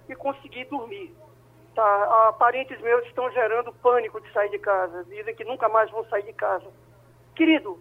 e 0.09 0.15
conseguir 0.15 0.65
dormir. 0.65 1.15
Tá, 1.75 2.35
parentes 2.39 2.79
meus 2.83 3.07
estão 3.07 3.31
gerando 3.31 3.73
pânico 3.75 4.21
de 4.21 4.31
sair 4.33 4.51
de 4.51 4.59
casa, 4.59 5.05
dizem 5.05 5.35
que 5.35 5.45
nunca 5.45 5.69
mais 5.69 5.91
vão 5.91 6.05
sair 6.07 6.25
de 6.25 6.33
casa. 6.33 6.67
Querido, 7.35 7.79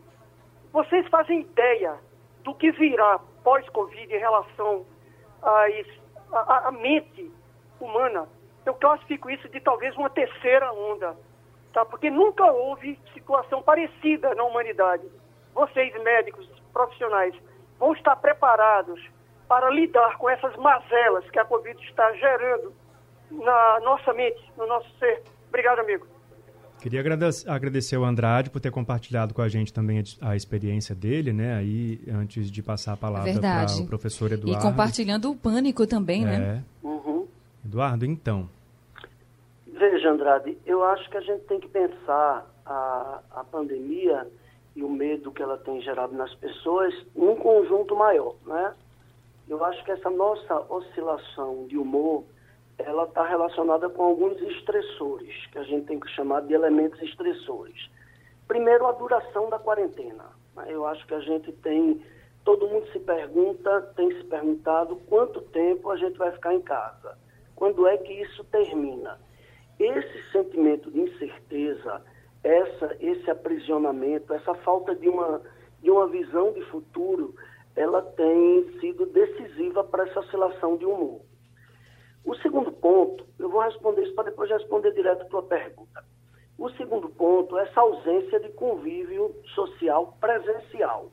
vocês 0.71 1.05
fazem 1.09 1.41
ideia 1.41 1.95
do 2.43 2.53
que 2.55 2.71
virá 2.71 3.19
pós-Covid 3.43 4.13
em 4.13 4.19
relação 4.19 4.85
à 5.41 6.71
mente 6.71 7.29
humana? 7.79 8.29
Eu 8.65 8.75
classifico 8.75 9.29
isso 9.29 9.49
de 9.49 9.59
talvez 9.59 9.95
uma 9.97 10.09
terceira 10.09 10.71
onda 10.71 11.17
tá? 11.73 11.85
porque 11.85 12.09
nunca 12.09 12.45
houve 12.45 12.99
situação 13.13 13.61
parecida 13.61 14.33
na 14.35 14.43
humanidade. 14.43 15.03
Vocês, 15.53 15.93
médicos, 16.03 16.47
profissionais, 16.71 17.35
vão 17.79 17.93
estar 17.93 18.15
preparados 18.15 19.01
para 19.47 19.69
lidar 19.69 20.17
com 20.17 20.29
essas 20.29 20.55
mazelas 20.55 21.29
que 21.29 21.39
a 21.39 21.45
Covid 21.45 21.77
está 21.83 22.11
gerando 22.13 22.73
na 23.29 23.79
nossa 23.81 24.13
mente, 24.13 24.41
no 24.57 24.67
nosso 24.67 24.89
ser. 24.97 25.23
Obrigado, 25.49 25.79
amigo. 25.79 26.07
Queria 26.81 26.99
agradecer 27.47 27.95
ao 27.95 28.03
Andrade 28.03 28.49
por 28.49 28.59
ter 28.59 28.71
compartilhado 28.71 29.35
com 29.35 29.41
a 29.41 29.47
gente 29.47 29.71
também 29.71 30.01
a 30.19 30.35
experiência 30.35 30.95
dele, 30.95 31.31
né? 31.31 31.53
Aí, 31.55 32.01
antes 32.11 32.49
de 32.49 32.63
passar 32.63 32.93
a 32.93 32.97
palavra 32.97 33.39
para 33.39 33.83
o 33.83 33.85
professor 33.85 34.31
Eduardo. 34.31 34.59
E 34.59 34.67
compartilhando 34.67 35.29
o 35.29 35.35
pânico 35.35 35.85
também, 35.85 36.25
né? 36.25 36.35
é. 36.35 36.39
né? 36.39 36.63
Uhum. 36.81 37.27
Eduardo, 37.63 38.03
então, 38.03 38.49
Veja, 40.01 40.13
Andrade, 40.13 40.57
eu 40.65 40.83
acho 40.83 41.07
que 41.11 41.17
a 41.17 41.21
gente 41.21 41.43
tem 41.43 41.59
que 41.59 41.67
pensar 41.67 42.43
a, 42.65 43.19
a 43.35 43.43
pandemia 43.43 44.27
e 44.75 44.83
o 44.83 44.89
medo 44.89 45.31
que 45.31 45.43
ela 45.43 45.59
tem 45.59 45.79
gerado 45.79 46.15
nas 46.15 46.33
pessoas 46.33 46.91
num 47.15 47.35
conjunto 47.35 47.95
maior, 47.95 48.33
né? 48.43 48.73
Eu 49.47 49.63
acho 49.63 49.83
que 49.85 49.91
essa 49.91 50.09
nossa 50.09 50.59
oscilação 50.73 51.67
de 51.67 51.77
humor, 51.77 52.23
ela 52.79 53.03
está 53.03 53.23
relacionada 53.27 53.91
com 53.91 54.01
alguns 54.01 54.41
estressores, 54.41 55.45
que 55.51 55.59
a 55.59 55.63
gente 55.65 55.85
tem 55.85 55.99
que 55.99 56.09
chamar 56.09 56.41
de 56.41 56.55
elementos 56.55 56.99
estressores. 57.03 57.87
Primeiro, 58.47 58.87
a 58.87 58.93
duração 58.93 59.51
da 59.51 59.59
quarentena. 59.59 60.25
Né? 60.55 60.65
Eu 60.69 60.87
acho 60.87 61.05
que 61.05 61.13
a 61.13 61.19
gente 61.19 61.51
tem, 61.51 62.03
todo 62.43 62.67
mundo 62.67 62.91
se 62.91 62.97
pergunta, 63.01 63.81
tem 63.95 64.11
se 64.17 64.23
perguntado 64.23 64.95
quanto 65.07 65.41
tempo 65.41 65.91
a 65.91 65.97
gente 65.97 66.17
vai 66.17 66.31
ficar 66.31 66.55
em 66.55 66.61
casa. 66.61 67.15
Quando 67.55 67.85
é 67.85 67.97
que 67.97 68.13
isso 68.13 68.43
termina? 68.45 69.19
Esse 69.81 70.31
sentimento 70.31 70.91
de 70.91 71.01
incerteza, 71.01 72.03
essa, 72.43 72.95
esse 72.99 73.31
aprisionamento, 73.31 74.31
essa 74.31 74.53
falta 74.53 74.93
de 74.93 75.09
uma, 75.09 75.41
de 75.81 75.89
uma 75.89 76.05
visão 76.05 76.53
de 76.53 76.61
futuro, 76.65 77.33
ela 77.75 78.03
tem 78.03 78.79
sido 78.79 79.07
decisiva 79.07 79.83
para 79.83 80.03
essa 80.03 80.19
oscilação 80.19 80.77
de 80.77 80.85
humor. 80.85 81.21
O 82.23 82.35
segundo 82.35 82.71
ponto, 82.71 83.25
eu 83.39 83.49
vou 83.49 83.61
responder 83.61 84.03
isso 84.03 84.13
para 84.13 84.29
depois 84.29 84.51
responder 84.51 84.93
direto 84.93 85.23
a 85.23 85.25
tua 85.25 85.41
pergunta. 85.41 86.05
O 86.59 86.69
segundo 86.73 87.09
ponto 87.09 87.57
é 87.57 87.63
essa 87.63 87.81
ausência 87.81 88.39
de 88.39 88.49
convívio 88.49 89.35
social 89.55 90.15
presencial. 90.21 91.11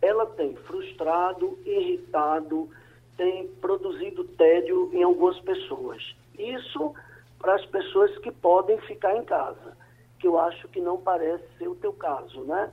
Ela 0.00 0.24
tem 0.24 0.54
frustrado, 0.54 1.58
irritado, 1.64 2.70
tem 3.16 3.48
produzido 3.60 4.22
tédio 4.22 4.88
em 4.92 5.02
algumas 5.02 5.40
pessoas. 5.40 6.00
Isso 6.38 6.94
para 7.38 7.54
as 7.54 7.64
pessoas 7.66 8.16
que 8.18 8.30
podem 8.30 8.78
ficar 8.82 9.16
em 9.16 9.24
casa, 9.24 9.76
que 10.18 10.26
eu 10.26 10.38
acho 10.38 10.68
que 10.68 10.80
não 10.80 10.98
parece 10.98 11.44
ser 11.56 11.68
o 11.68 11.76
teu 11.76 11.92
caso, 11.92 12.42
né? 12.44 12.72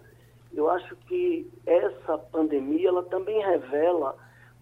Eu 0.53 0.69
acho 0.69 0.95
que 1.07 1.51
essa 1.65 2.17
pandemia 2.17 2.88
ela 2.88 3.03
também 3.03 3.39
revela 3.41 4.15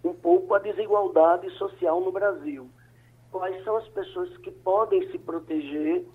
um 0.03 0.13
pouco 0.13 0.53
a 0.53 0.59
desigualdade 0.59 1.49
social 1.51 2.01
no 2.01 2.11
Brasil. 2.11 2.69
Quais 3.31 3.63
são 3.63 3.77
as 3.77 3.87
pessoas 3.89 4.35
que 4.37 4.51
podem 4.51 5.09
se 5.11 5.17
proteger 5.17 6.05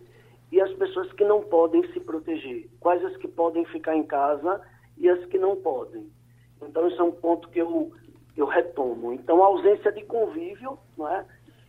e 0.52 0.60
as 0.60 0.72
pessoas 0.74 1.10
que 1.12 1.24
não 1.24 1.42
podem 1.42 1.86
se 1.92 2.00
proteger? 2.00 2.68
Quais 2.80 3.04
as 3.04 3.16
que 3.16 3.28
podem 3.28 3.64
ficar 3.66 3.96
em 3.96 4.04
casa 4.04 4.60
e 4.96 5.08
as 5.08 5.24
que 5.26 5.38
não 5.38 5.56
podem? 5.56 6.10
Então, 6.60 6.86
esse 6.88 6.98
é 6.98 7.02
um 7.02 7.12
ponto 7.12 7.48
que 7.48 7.60
eu, 7.60 7.92
eu 8.36 8.46
retomo. 8.46 9.12
Então, 9.12 9.42
a 9.42 9.46
ausência 9.46 9.92
de 9.92 10.02
convívio, 10.04 10.78
não 10.96 11.08
é? 11.08 11.24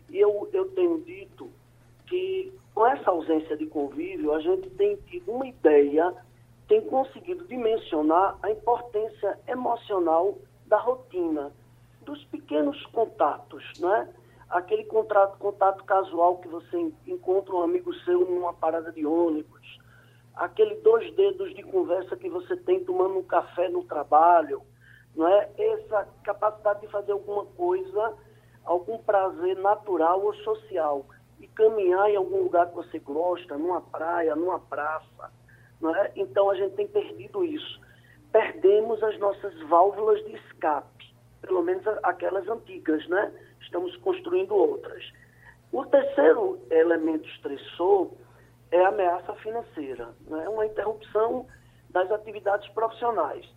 E 0.09 0.17
eu, 0.17 0.49
eu 0.51 0.65
tenho 0.71 0.99
dito 1.01 1.49
que 2.09 2.51
com 2.73 2.85
essa 2.87 3.11
ausência 3.11 3.55
de 3.55 3.65
convívio, 3.67 4.33
a 4.33 4.39
gente 4.39 4.69
tem 4.71 4.95
tido 5.07 5.31
uma 5.31 5.47
ideia, 5.47 6.13
tem 6.67 6.81
conseguido 6.81 7.45
dimensionar 7.47 8.37
a 8.41 8.49
importância 8.49 9.39
emocional 9.47 10.37
da 10.65 10.77
rotina, 10.77 11.51
dos 12.01 12.23
pequenos 12.25 12.83
contatos, 12.87 13.63
não 13.79 13.93
é? 13.95 14.09
aquele 14.49 14.83
contato, 14.85 15.37
contato 15.37 15.83
casual 15.83 16.37
que 16.37 16.47
você 16.47 16.91
encontra 17.05 17.53
um 17.53 17.61
amigo 17.61 17.93
seu 18.05 18.25
numa 18.25 18.53
parada 18.53 18.91
de 18.91 19.05
ônibus, 19.05 19.79
aquele 20.35 20.75
dois 20.75 21.13
dedos 21.15 21.53
de 21.53 21.61
conversa 21.63 22.15
que 22.15 22.29
você 22.29 22.55
tem 22.57 22.83
tomando 22.83 23.19
um 23.19 23.23
café 23.23 23.69
no 23.69 23.83
trabalho, 23.83 24.63
não 25.15 25.27
é? 25.27 25.49
Essa 25.57 26.07
capacidade 26.23 26.81
de 26.81 26.87
fazer 26.87 27.11
alguma 27.11 27.45
coisa, 27.45 28.13
algum 28.63 28.97
prazer 28.99 29.57
natural 29.57 30.23
ou 30.23 30.33
social 30.35 31.05
e 31.39 31.47
caminhar 31.47 32.09
em 32.09 32.15
algum 32.15 32.43
lugar 32.43 32.67
que 32.67 32.75
você 32.75 32.99
gosta, 32.99 33.57
numa 33.57 33.81
praia, 33.81 34.35
numa 34.35 34.59
praça, 34.59 35.31
é? 35.95 36.11
Então 36.15 36.49
a 36.49 36.55
gente 36.55 36.75
tem 36.75 36.87
perdido 36.87 37.43
isso. 37.43 37.79
Perdemos 38.31 39.01
as 39.01 39.17
nossas 39.17 39.57
válvulas 39.69 40.23
de 40.25 40.35
escape, 40.35 41.15
pelo 41.41 41.63
menos 41.63 41.85
aquelas 42.03 42.47
antigas, 42.47 43.07
né? 43.07 43.31
estamos 43.61 43.95
construindo 43.97 44.53
outras. 44.53 45.03
O 45.71 45.85
terceiro 45.85 46.59
elemento 46.69 47.27
estressor 47.29 48.11
é 48.71 48.83
a 48.83 48.89
ameaça 48.89 49.33
financeira, 49.35 50.09
né? 50.27 50.49
uma 50.49 50.65
interrupção 50.65 51.47
das 51.89 52.11
atividades 52.11 52.67
profissionais. 52.73 53.47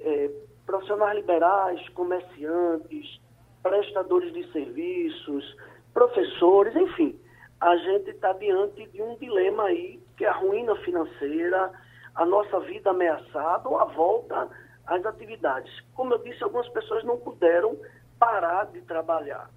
É, 0.00 0.30
profissionais 0.64 1.16
liberais, 1.16 1.88
comerciantes, 1.90 3.20
prestadores 3.62 4.32
de 4.32 4.50
serviços, 4.52 5.56
professores, 5.92 6.74
enfim, 6.76 7.18
a 7.64 7.78
gente 7.78 8.10
está 8.10 8.30
diante 8.34 8.86
de 8.88 9.00
um 9.00 9.16
dilema 9.16 9.64
aí, 9.64 9.98
que 10.18 10.26
é 10.26 10.28
a 10.28 10.34
ruína 10.34 10.76
financeira, 10.76 11.72
a 12.14 12.26
nossa 12.26 12.60
vida 12.60 12.90
ameaçada 12.90 13.66
ou 13.66 13.78
a 13.78 13.86
volta 13.86 14.50
às 14.86 15.06
atividades. 15.06 15.72
Como 15.94 16.12
eu 16.12 16.18
disse, 16.18 16.44
algumas 16.44 16.68
pessoas 16.68 17.02
não 17.04 17.16
puderam 17.16 17.74
parar 18.18 18.66
de 18.66 18.82
trabalhar. 18.82 19.48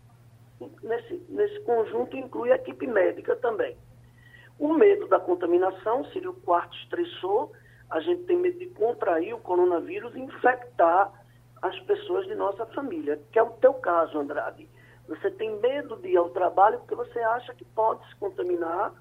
Nesse, 0.81 1.21
nesse 1.27 1.59
conjunto 1.65 2.15
inclui 2.15 2.49
a 2.53 2.55
equipe 2.55 2.87
médica 2.87 3.35
também. 3.35 3.77
O 4.57 4.73
medo 4.73 5.09
da 5.09 5.19
contaminação 5.19 6.05
seria 6.05 6.29
o 6.29 6.41
quarto 6.41 6.77
estressor. 6.77 7.51
A 7.89 7.99
gente 7.99 8.23
tem 8.23 8.37
medo 8.37 8.57
de 8.57 8.67
contrair 8.67 9.33
o 9.33 9.39
coronavírus 9.39 10.15
e 10.15 10.21
infectar 10.21 11.11
as 11.61 11.77
pessoas 11.81 12.25
de 12.25 12.35
nossa 12.35 12.65
família, 12.67 13.19
que 13.33 13.37
é 13.37 13.43
o 13.43 13.51
teu 13.51 13.73
caso, 13.73 14.17
Andrade. 14.17 14.69
Você 15.07 15.31
tem 15.31 15.57
medo 15.59 15.95
de 15.97 16.09
ir 16.09 16.17
ao 16.17 16.29
trabalho 16.29 16.79
porque 16.79 16.95
você 16.95 17.19
acha 17.19 17.53
que 17.53 17.63
pode 17.63 18.05
se 18.09 18.15
contaminar 18.17 18.93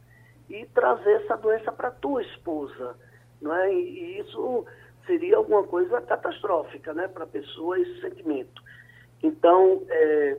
e 0.48 0.64
trazer 0.66 1.22
essa 1.22 1.36
doença 1.36 1.72
para 1.72 1.90
tua 1.90 2.22
esposa, 2.22 2.96
não 3.40 3.54
é? 3.54 3.72
E, 3.72 4.20
isso 4.20 4.64
seria 5.06 5.36
alguma 5.36 5.64
coisa 5.64 6.00
catastrófica, 6.00 6.92
né, 6.92 7.08
para 7.08 7.24
a 7.24 7.28
pessoa 7.28 7.78
esse 7.78 8.00
sentimento. 8.00 8.62
Então, 9.22 9.82
é, 9.88 10.38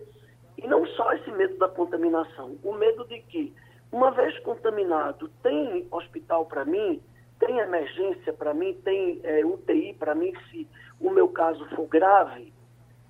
e 0.58 0.68
não 0.68 0.86
só 0.88 1.14
esse 1.14 1.32
medo 1.32 1.58
da 1.58 1.70
contaminação, 1.70 2.58
o 2.64 2.74
medo 2.74 3.06
de 3.08 3.22
que, 3.22 3.54
uma 3.92 4.12
vez 4.12 4.38
contaminado, 4.40 5.30
tem 5.42 5.88
hospital 5.92 6.46
para 6.46 6.66
mim, 6.66 7.02
tem 7.40 7.60
emergência 7.60 8.34
para 8.34 8.54
mim, 8.54 8.74
tem 8.84 9.20
é, 9.24 9.46
UTI 9.46 9.94
para 9.94 10.16
mim, 10.16 10.34
se 10.50 10.68
o 11.00 11.10
meu 11.10 11.30
caso 11.30 11.66
for 11.76 11.88
grave. 11.88 12.54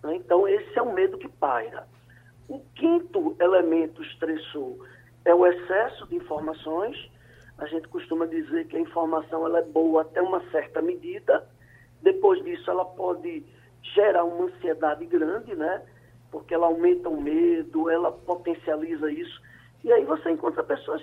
Né? 0.04 0.15
Então, 0.15 0.48
esse 0.48 0.78
é 0.78 0.82
o 0.82 0.93
medo 0.93 1.17
que 1.17 1.28
paira. 1.28 1.88
O 2.47 2.60
quinto 2.75 3.36
elemento 3.39 4.01
estressor 4.01 4.77
é 5.25 5.36
o 5.36 5.45
excesso 5.45 6.07
de 6.07 6.15
informações. 6.15 6.95
A 7.57 7.65
gente 7.65 7.88
costuma 7.89 8.25
dizer 8.25 8.67
que 8.67 8.77
a 8.77 8.79
informação 8.79 9.45
ela 9.45 9.60
é 9.60 9.63
boa 9.63 10.03
até 10.03 10.21
uma 10.21 10.41
certa 10.51 10.81
medida. 10.81 11.45
Depois 12.01 12.41
disso, 12.43 12.69
ela 12.69 12.86
pode 12.86 13.43
gerar 13.81 14.23
uma 14.23 14.45
ansiedade 14.45 15.05
grande, 15.05 15.55
né? 15.55 15.81
Porque 16.31 16.53
ela 16.53 16.67
aumenta 16.67 17.10
o 17.10 17.19
medo, 17.19 17.89
ela 17.89 18.12
potencializa 18.12 19.12
isso. 19.12 19.41
E 19.83 19.91
aí 19.91 20.05
você 20.05 20.31
encontra 20.31 20.63
pessoas 20.63 21.01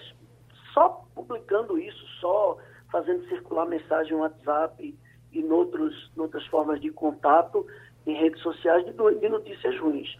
só 0.72 1.04
publicando 1.14 1.78
isso, 1.78 2.06
só 2.20 2.58
fazendo 2.90 3.26
circular 3.28 3.66
mensagem 3.66 4.12
no 4.12 4.20
WhatsApp 4.20 4.96
e 5.32 5.38
em 5.38 5.50
outros, 5.50 6.10
em 6.16 6.20
outras 6.20 6.46
formas 6.46 6.80
de 6.80 6.90
contato 6.90 7.66
em 8.06 8.14
redes 8.14 8.40
sociais 8.42 8.84
de, 8.84 8.92
de 8.92 9.28
notícias 9.28 9.78
ruins. 9.78 10.16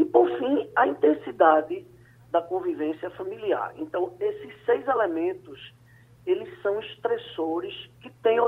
E, 0.00 0.04
por 0.06 0.26
fim, 0.38 0.66
a 0.74 0.86
intensidade 0.86 1.86
da 2.30 2.40
convivência 2.40 3.10
familiar. 3.10 3.74
Então, 3.76 4.14
esses 4.18 4.64
seis 4.64 4.88
elementos, 4.88 5.74
eles 6.24 6.48
são 6.62 6.80
estressores 6.80 7.74
que 8.00 8.08
têm 8.22 8.38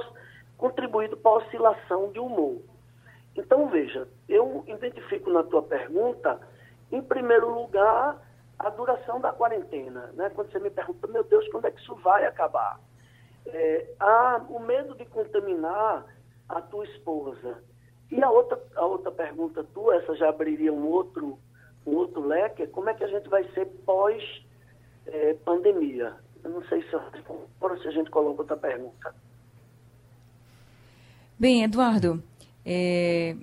contribuído 0.56 1.14
para 1.18 1.32
a 1.32 1.36
oscilação 1.44 2.10
de 2.10 2.18
humor. 2.18 2.62
Então, 3.36 3.68
veja, 3.68 4.08
eu 4.26 4.64
identifico 4.66 5.28
na 5.28 5.42
tua 5.42 5.62
pergunta, 5.62 6.40
em 6.90 7.02
primeiro 7.02 7.50
lugar, 7.52 8.18
a 8.58 8.70
duração 8.70 9.20
da 9.20 9.30
quarentena. 9.30 10.06
Né? 10.14 10.30
Quando 10.30 10.50
você 10.50 10.58
me 10.58 10.70
pergunta, 10.70 11.06
meu 11.06 11.24
Deus, 11.24 11.46
quando 11.48 11.66
é 11.66 11.70
que 11.70 11.82
isso 11.82 11.94
vai 11.96 12.24
acabar? 12.24 12.80
É, 13.44 13.94
há 14.00 14.40
o 14.48 14.58
medo 14.58 14.94
de 14.94 15.04
contaminar 15.04 16.06
a 16.48 16.62
tua 16.62 16.86
esposa. 16.86 17.62
E 18.12 18.22
a 18.22 18.30
outra, 18.30 18.62
a 18.76 18.84
outra 18.84 19.10
pergunta 19.10 19.64
tua, 19.72 19.96
essa 19.96 20.14
já 20.16 20.28
abriria 20.28 20.70
um 20.70 20.86
outro, 20.86 21.38
um 21.86 21.92
outro 21.92 22.26
leque, 22.26 22.62
é 22.62 22.66
como 22.66 22.90
é 22.90 22.94
que 22.94 23.02
a 23.02 23.08
gente 23.08 23.26
vai 23.30 23.42
ser 23.52 23.64
pós-pandemia? 23.86 26.08
É, 26.08 26.12
eu 26.46 26.50
não 26.50 26.62
sei 26.64 26.82
se, 26.82 26.92
eu, 26.92 27.00
se 27.80 27.88
a 27.88 27.90
gente 27.90 28.10
coloca 28.10 28.42
outra 28.42 28.58
pergunta. 28.58 29.14
Bem, 31.38 31.64
Eduardo, 31.64 32.22
é, 32.66 33.34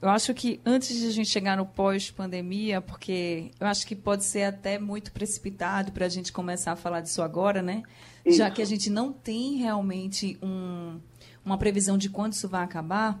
eu 0.00 0.08
acho 0.08 0.32
que 0.32 0.58
antes 0.64 0.98
de 0.98 1.06
a 1.06 1.10
gente 1.10 1.28
chegar 1.28 1.58
no 1.58 1.66
pós-pandemia, 1.66 2.80
porque 2.80 3.50
eu 3.60 3.66
acho 3.66 3.86
que 3.86 3.94
pode 3.94 4.24
ser 4.24 4.44
até 4.44 4.78
muito 4.78 5.12
precipitado 5.12 5.92
para 5.92 6.06
a 6.06 6.08
gente 6.08 6.32
começar 6.32 6.72
a 6.72 6.76
falar 6.76 7.02
disso 7.02 7.20
agora, 7.20 7.60
né? 7.60 7.82
Isso. 8.24 8.38
Já 8.38 8.50
que 8.50 8.62
a 8.62 8.64
gente 8.64 8.88
não 8.88 9.12
tem 9.12 9.56
realmente 9.56 10.38
um, 10.42 10.98
uma 11.44 11.58
previsão 11.58 11.98
de 11.98 12.08
quando 12.08 12.32
isso 12.32 12.48
vai 12.48 12.64
acabar. 12.64 13.20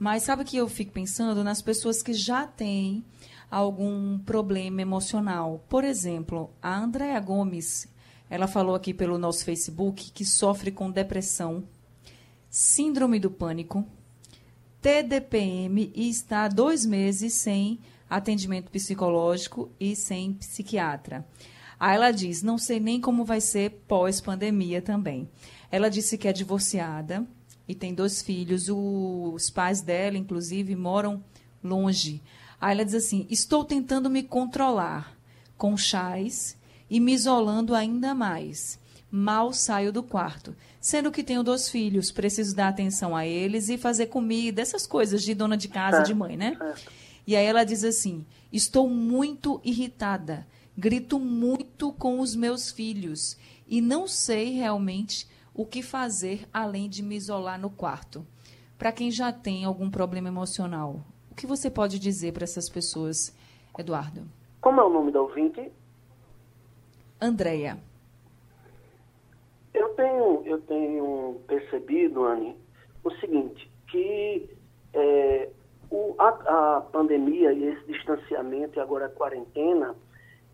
Mas 0.00 0.22
sabe 0.22 0.44
que 0.44 0.56
eu 0.56 0.66
fico 0.66 0.92
pensando 0.92 1.44
nas 1.44 1.60
pessoas 1.60 2.02
que 2.02 2.14
já 2.14 2.46
têm 2.46 3.04
algum 3.50 4.18
problema 4.18 4.80
emocional. 4.80 5.62
Por 5.68 5.84
exemplo, 5.84 6.50
a 6.62 6.74
Andréa 6.74 7.20
Gomes, 7.20 7.86
ela 8.30 8.46
falou 8.46 8.74
aqui 8.74 8.94
pelo 8.94 9.18
nosso 9.18 9.44
Facebook 9.44 10.10
que 10.10 10.24
sofre 10.24 10.70
com 10.70 10.90
depressão, 10.90 11.64
síndrome 12.48 13.20
do 13.20 13.30
pânico, 13.30 13.86
TDPM 14.80 15.92
e 15.94 16.08
está 16.08 16.44
há 16.44 16.48
dois 16.48 16.86
meses 16.86 17.34
sem 17.34 17.78
atendimento 18.08 18.70
psicológico 18.70 19.70
e 19.78 19.94
sem 19.94 20.32
psiquiatra. 20.32 21.28
Aí 21.78 21.94
ela 21.94 22.10
diz: 22.10 22.42
não 22.42 22.56
sei 22.56 22.80
nem 22.80 23.02
como 23.02 23.22
vai 23.22 23.42
ser 23.42 23.82
pós-pandemia 23.86 24.80
também. 24.80 25.28
Ela 25.70 25.90
disse 25.90 26.16
que 26.16 26.26
é 26.26 26.32
divorciada 26.32 27.28
e 27.70 27.74
tem 27.74 27.94
dois 27.94 28.20
filhos. 28.20 28.68
Os 28.68 29.48
pais 29.48 29.80
dela, 29.80 30.18
inclusive, 30.18 30.74
moram 30.74 31.22
longe. 31.62 32.20
Aí 32.60 32.72
ela 32.72 32.84
diz 32.84 32.94
assim: 32.94 33.26
estou 33.30 33.64
tentando 33.64 34.10
me 34.10 34.22
controlar 34.22 35.16
com 35.56 35.76
chás 35.76 36.56
e 36.88 36.98
me 36.98 37.12
isolando 37.12 37.74
ainda 37.74 38.14
mais 38.14 38.78
mal 39.10 39.52
saio 39.52 39.92
do 39.92 40.02
quarto. 40.02 40.54
Sendo 40.80 41.10
que 41.10 41.24
tenho 41.24 41.42
dois 41.42 41.68
filhos, 41.68 42.12
preciso 42.12 42.54
dar 42.54 42.68
atenção 42.68 43.16
a 43.16 43.26
eles 43.26 43.68
e 43.68 43.76
fazer 43.76 44.06
comida, 44.06 44.62
essas 44.62 44.86
coisas 44.86 45.22
de 45.22 45.34
dona 45.34 45.56
de 45.56 45.68
casa, 45.68 46.02
de 46.02 46.14
mãe, 46.14 46.36
né? 46.36 46.56
E 47.26 47.36
aí 47.36 47.44
ela 47.44 47.64
diz 47.64 47.84
assim: 47.84 48.24
Estou 48.52 48.88
muito 48.88 49.60
irritada, 49.64 50.46
grito 50.76 51.18
muito 51.18 51.92
com 51.92 52.20
os 52.20 52.34
meus 52.34 52.70
filhos 52.70 53.36
e 53.68 53.80
não 53.80 54.08
sei 54.08 54.54
realmente 54.54 55.28
o 55.54 55.66
que 55.66 55.82
fazer 55.82 56.48
além 56.52 56.88
de 56.88 57.02
me 57.02 57.16
isolar 57.16 57.60
no 57.60 57.70
quarto. 57.70 58.26
Para 58.78 58.92
quem 58.92 59.10
já 59.10 59.32
tem 59.32 59.64
algum 59.64 59.90
problema 59.90 60.28
emocional, 60.28 61.00
o 61.30 61.34
que 61.34 61.46
você 61.46 61.70
pode 61.70 61.98
dizer 61.98 62.32
para 62.32 62.44
essas 62.44 62.68
pessoas, 62.68 63.36
Eduardo? 63.78 64.22
Como 64.60 64.80
é 64.80 64.84
o 64.84 64.90
nome 64.90 65.10
da 65.10 65.20
ouvinte? 65.20 65.70
Andréia. 67.20 67.78
Eu 69.72 69.90
tenho, 69.90 70.42
eu 70.44 70.60
tenho 70.62 71.40
percebido, 71.46 72.24
Anne, 72.24 72.56
o 73.04 73.10
seguinte, 73.12 73.70
que 73.88 74.50
é, 74.92 75.48
o, 75.90 76.14
a, 76.18 76.28
a, 76.76 76.80
pandemia 76.80 77.52
e 77.52 77.64
esse 77.64 77.92
distanciamento 77.92 78.78
e 78.78 78.80
agora 78.82 79.06
a 79.06 79.10
quarentena, 79.10 79.94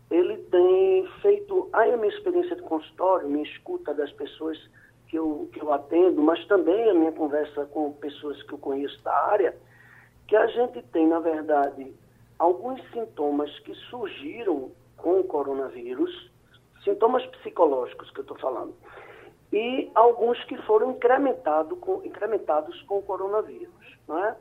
ele 0.09 0.37
tem 0.37 1.07
feito, 1.21 1.69
aí 1.73 1.93
a 1.93 1.97
minha 1.97 2.13
experiência 2.13 2.55
de 2.55 2.61
consultório, 2.61 3.29
minha 3.29 3.43
escuta 3.43 3.93
das 3.93 4.11
pessoas 4.13 4.57
que 5.07 5.17
eu, 5.17 5.49
que 5.53 5.61
eu 5.61 5.71
atendo, 5.73 6.21
mas 6.21 6.45
também 6.47 6.89
a 6.89 6.93
minha 6.93 7.11
conversa 7.11 7.65
com 7.65 7.93
pessoas 7.93 8.41
que 8.43 8.53
eu 8.53 8.57
conheço 8.57 9.01
da 9.03 9.13
área, 9.13 9.55
que 10.27 10.35
a 10.35 10.47
gente 10.47 10.81
tem, 10.91 11.07
na 11.07 11.19
verdade, 11.19 11.93
alguns 12.37 12.81
sintomas 12.91 13.57
que 13.59 13.73
surgiram 13.89 14.71
com 14.97 15.19
o 15.19 15.23
coronavírus, 15.23 16.31
sintomas 16.83 17.25
psicológicos 17.27 18.09
que 18.11 18.19
eu 18.19 18.23
estou 18.23 18.37
falando, 18.37 18.73
e 19.51 19.89
alguns 19.95 20.43
que 20.45 20.57
foram 20.63 20.91
incrementado 20.91 21.77
com, 21.77 22.03
incrementados 22.03 22.81
com 22.83 22.97
o 22.97 23.03
coronavírus. 23.03 23.97
Né? 24.07 24.35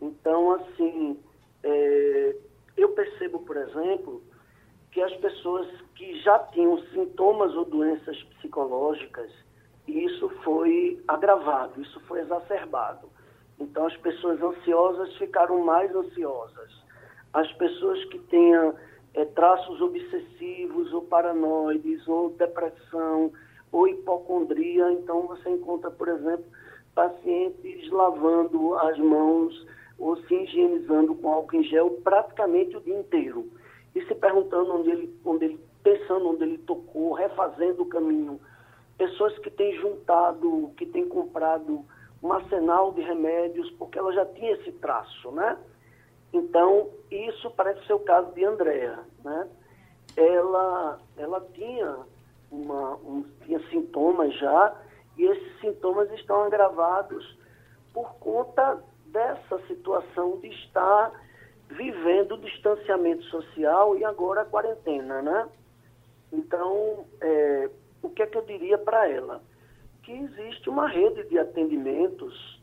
Então, 0.00 0.52
assim, 0.52 1.18
é, 1.62 2.36
eu 2.76 2.88
percebo, 2.90 3.40
por 3.40 3.56
exemplo, 3.56 4.22
que 4.90 5.02
as 5.02 5.14
pessoas 5.16 5.68
que 5.94 6.18
já 6.22 6.38
tinham 6.38 6.78
sintomas 6.88 7.54
ou 7.54 7.64
doenças 7.66 8.20
psicológicas, 8.22 9.30
isso 9.86 10.28
foi 10.44 11.02
agravado, 11.08 11.80
isso 11.80 12.00
foi 12.00 12.20
exacerbado. 12.20 13.08
Então, 13.58 13.86
as 13.86 13.96
pessoas 13.98 14.40
ansiosas 14.42 15.14
ficaram 15.16 15.62
mais 15.64 15.94
ansiosas. 15.94 16.72
As 17.32 17.50
pessoas 17.52 18.02
que 18.06 18.18
tenham 18.18 18.74
é, 19.14 19.24
traços 19.24 19.80
obsessivos 19.80 20.92
ou 20.92 21.02
paranoides 21.02 22.06
ou 22.08 22.30
depressão 22.30 23.32
ou 23.70 23.86
hipocondria, 23.86 24.90
então 24.92 25.26
você 25.26 25.50
encontra, 25.50 25.90
por 25.90 26.08
exemplo, 26.08 26.44
pacientes 26.94 27.88
lavando 27.90 28.74
as 28.76 28.98
mãos 28.98 29.66
ou 29.98 30.16
se 30.16 30.34
higienizando 30.34 31.14
com 31.14 31.30
álcool 31.30 31.56
em 31.56 31.64
gel 31.64 31.90
praticamente 32.02 32.76
o 32.76 32.80
dia 32.80 32.98
inteiro 32.98 33.48
e 33.94 34.04
se 34.06 34.14
perguntando 34.14 34.74
onde 34.74 34.90
ele, 34.90 35.20
onde 35.24 35.44
ele 35.44 35.60
pensando 35.82 36.30
onde 36.30 36.42
ele 36.42 36.58
tocou, 36.58 37.12
refazendo 37.12 37.82
o 37.82 37.86
caminho. 37.86 38.40
Pessoas 39.00 39.38
que 39.38 39.50
têm 39.50 39.74
juntado, 39.80 40.74
que 40.76 40.84
têm 40.84 41.08
comprado 41.08 41.86
um 42.22 42.30
arsenal 42.30 42.92
de 42.92 43.00
remédios, 43.00 43.70
porque 43.78 43.98
ela 43.98 44.12
já 44.12 44.26
tinha 44.26 44.52
esse 44.52 44.72
traço, 44.72 45.30
né? 45.30 45.56
Então, 46.34 46.90
isso 47.10 47.50
parece 47.52 47.82
ser 47.86 47.94
o 47.94 48.00
caso 48.00 48.30
de 48.32 48.44
Andréa, 48.44 48.98
né? 49.24 49.48
Ela, 50.14 50.98
ela 51.16 51.40
tinha, 51.54 51.96
uma, 52.52 52.96
um, 52.96 53.24
tinha 53.46 53.58
sintomas 53.70 54.38
já, 54.38 54.76
e 55.16 55.24
esses 55.24 55.60
sintomas 55.62 56.10
estão 56.12 56.42
agravados 56.42 57.38
por 57.94 58.12
conta 58.16 58.84
dessa 59.06 59.66
situação 59.66 60.38
de 60.40 60.48
estar 60.48 61.10
vivendo 61.70 62.32
o 62.32 62.38
distanciamento 62.38 63.22
social 63.24 63.96
e 63.96 64.04
agora 64.04 64.42
a 64.42 64.44
quarentena, 64.44 65.22
né? 65.22 65.48
Então, 66.30 67.06
é, 67.18 67.70
o 68.02 68.10
que 68.10 68.22
é 68.22 68.26
que 68.26 68.36
eu 68.36 68.42
diria 68.42 68.78
para 68.78 69.08
ela? 69.08 69.42
Que 70.02 70.12
existe 70.12 70.68
uma 70.68 70.88
rede 70.88 71.28
de 71.28 71.38
atendimentos, 71.38 72.60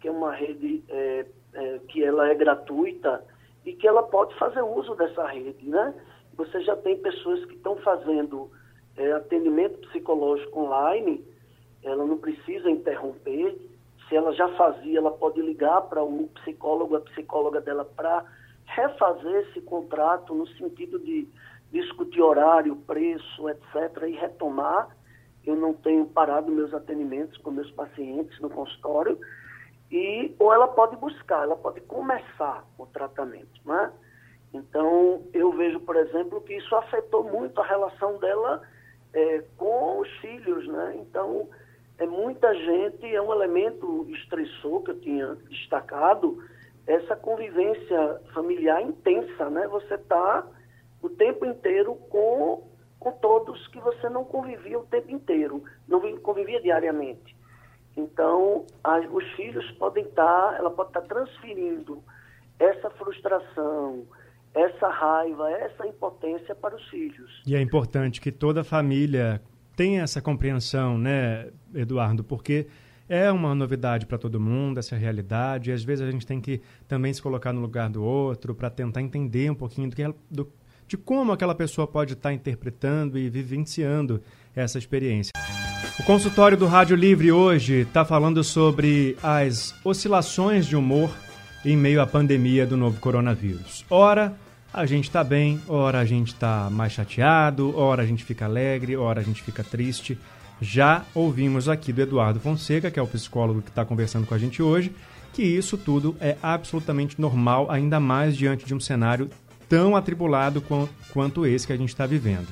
que 0.00 0.08
é 0.08 0.10
uma 0.10 0.32
rede 0.32 0.82
é, 0.88 1.26
é, 1.54 1.78
que 1.88 2.02
ela 2.02 2.28
é 2.28 2.34
gratuita 2.34 3.24
e 3.64 3.72
que 3.72 3.86
ela 3.86 4.02
pode 4.02 4.34
fazer 4.38 4.62
uso 4.62 4.94
dessa 4.94 5.26
rede, 5.26 5.68
né? 5.68 5.94
Você 6.34 6.60
já 6.62 6.76
tem 6.76 6.96
pessoas 6.96 7.44
que 7.44 7.54
estão 7.54 7.76
fazendo 7.76 8.50
é, 8.96 9.12
atendimento 9.12 9.78
psicológico 9.88 10.60
online, 10.60 11.24
ela 11.82 12.04
não 12.04 12.18
precisa 12.18 12.70
interromper. 12.70 13.56
Se 14.08 14.16
ela 14.16 14.32
já 14.32 14.48
fazia, 14.56 14.98
ela 14.98 15.10
pode 15.10 15.40
ligar 15.40 15.82
para 15.82 16.02
um 16.02 16.26
psicólogo, 16.28 16.96
a 16.96 17.00
psicóloga 17.00 17.60
dela 17.60 17.84
para 17.84 18.24
refazer 18.66 19.48
esse 19.48 19.60
contrato 19.60 20.34
no 20.34 20.46
sentido 20.48 20.98
de 20.98 21.28
discutir 21.70 22.20
horário, 22.20 22.76
preço, 22.76 23.48
etc., 23.48 24.04
e 24.08 24.12
retomar. 24.12 24.96
Eu 25.44 25.56
não 25.56 25.72
tenho 25.72 26.06
parado 26.06 26.52
meus 26.52 26.74
atendimentos 26.74 27.36
com 27.38 27.50
meus 27.50 27.70
pacientes 27.70 28.38
no 28.40 28.50
consultório. 28.50 29.18
E, 29.90 30.34
ou 30.38 30.52
ela 30.52 30.68
pode 30.68 30.96
buscar, 30.96 31.42
ela 31.42 31.56
pode 31.56 31.80
começar 31.82 32.64
o 32.78 32.86
tratamento, 32.86 33.60
né? 33.64 33.90
Então, 34.52 35.22
eu 35.32 35.52
vejo, 35.52 35.80
por 35.80 35.96
exemplo, 35.96 36.40
que 36.40 36.54
isso 36.54 36.74
afetou 36.74 37.24
muito 37.24 37.60
a 37.60 37.66
relação 37.66 38.18
dela 38.18 38.62
é, 39.12 39.44
com 39.56 40.00
os 40.00 40.08
filhos, 40.18 40.66
né? 40.68 40.96
Então, 40.96 41.48
é 41.98 42.06
muita 42.06 42.52
gente, 42.54 43.14
é 43.14 43.20
um 43.20 43.32
elemento 43.32 44.06
estressor 44.10 44.82
que 44.82 44.90
eu 44.92 45.00
tinha 45.00 45.34
destacado, 45.48 46.42
essa 46.86 47.14
convivência 47.14 48.20
familiar 48.32 48.82
intensa, 48.82 49.50
né? 49.50 49.68
Você 49.68 49.94
está 49.94 50.46
o 51.02 51.08
tempo 51.08 51.44
inteiro 51.44 51.94
com, 51.94 52.68
com 52.98 53.12
todos 53.12 53.66
que 53.68 53.80
você 53.80 54.08
não 54.08 54.24
convivia 54.24 54.78
o 54.78 54.86
tempo 54.86 55.10
inteiro, 55.10 55.62
não 55.88 56.00
convivia 56.18 56.60
diariamente. 56.60 57.36
Então, 57.96 58.66
as, 58.84 59.04
os 59.10 59.24
filhos 59.32 59.68
podem 59.72 60.04
estar, 60.04 60.24
tá, 60.24 60.56
ela 60.56 60.70
pode 60.70 60.90
estar 60.90 61.02
tá 61.02 61.06
transferindo 61.06 62.02
essa 62.58 62.90
frustração, 62.90 64.06
essa 64.54 64.88
raiva, 64.88 65.50
essa 65.50 65.86
impotência 65.86 66.54
para 66.54 66.76
os 66.76 66.88
filhos. 66.88 67.42
E 67.46 67.54
é 67.54 67.60
importante 67.60 68.20
que 68.20 68.30
toda 68.30 68.62
família 68.62 69.40
tenha 69.74 70.02
essa 70.02 70.20
compreensão, 70.20 70.98
né, 70.98 71.50
Eduardo? 71.74 72.22
Porque 72.22 72.66
é 73.08 73.30
uma 73.32 73.54
novidade 73.54 74.06
para 74.06 74.18
todo 74.18 74.38
mundo 74.38 74.78
essa 74.78 74.94
realidade, 74.94 75.70
e 75.70 75.72
às 75.72 75.82
vezes 75.82 76.06
a 76.06 76.10
gente 76.10 76.26
tem 76.26 76.40
que 76.40 76.60
também 76.86 77.12
se 77.12 77.20
colocar 77.20 77.52
no 77.52 77.60
lugar 77.60 77.90
do 77.90 78.04
outro 78.04 78.54
para 78.54 78.70
tentar 78.70 79.00
entender 79.00 79.50
um 79.50 79.54
pouquinho 79.54 79.90
do 79.90 79.96
que, 79.96 80.14
do, 80.30 80.52
de 80.90 80.96
como 80.96 81.30
aquela 81.30 81.54
pessoa 81.54 81.86
pode 81.86 82.14
estar 82.14 82.32
interpretando 82.32 83.16
e 83.16 83.30
vivenciando 83.30 84.20
essa 84.56 84.76
experiência. 84.76 85.30
O 86.00 86.02
consultório 86.02 86.58
do 86.58 86.66
Rádio 86.66 86.96
Livre 86.96 87.30
hoje 87.30 87.82
está 87.82 88.04
falando 88.04 88.42
sobre 88.42 89.16
as 89.22 89.72
oscilações 89.84 90.66
de 90.66 90.74
humor 90.74 91.08
em 91.64 91.76
meio 91.76 92.02
à 92.02 92.08
pandemia 92.08 92.66
do 92.66 92.76
novo 92.76 92.98
coronavírus. 92.98 93.84
Ora, 93.88 94.34
a 94.74 94.84
gente 94.84 95.04
está 95.04 95.22
bem, 95.22 95.60
ora 95.68 96.00
a 96.00 96.04
gente 96.04 96.32
está 96.32 96.68
mais 96.68 96.92
chateado, 96.92 97.72
ora 97.78 98.02
a 98.02 98.06
gente 98.06 98.24
fica 98.24 98.46
alegre, 98.46 98.96
ora 98.96 99.20
a 99.20 99.24
gente 99.24 99.44
fica 99.44 99.62
triste. 99.62 100.18
Já 100.60 101.04
ouvimos 101.14 101.68
aqui 101.68 101.92
do 101.92 102.02
Eduardo 102.02 102.40
Fonseca, 102.40 102.90
que 102.90 102.98
é 102.98 103.02
o 103.02 103.06
psicólogo 103.06 103.62
que 103.62 103.70
está 103.70 103.84
conversando 103.84 104.26
com 104.26 104.34
a 104.34 104.38
gente 104.38 104.60
hoje, 104.60 104.92
que 105.32 105.44
isso 105.44 105.78
tudo 105.78 106.16
é 106.20 106.36
absolutamente 106.42 107.20
normal, 107.20 107.70
ainda 107.70 108.00
mais 108.00 108.36
diante 108.36 108.66
de 108.66 108.74
um 108.74 108.80
cenário 108.80 109.30
tão 109.70 109.94
atribulado 109.94 110.62
quanto 111.12 111.46
esse 111.46 111.64
que 111.64 111.72
a 111.72 111.76
gente 111.76 111.90
está 111.90 112.04
vivendo. 112.04 112.48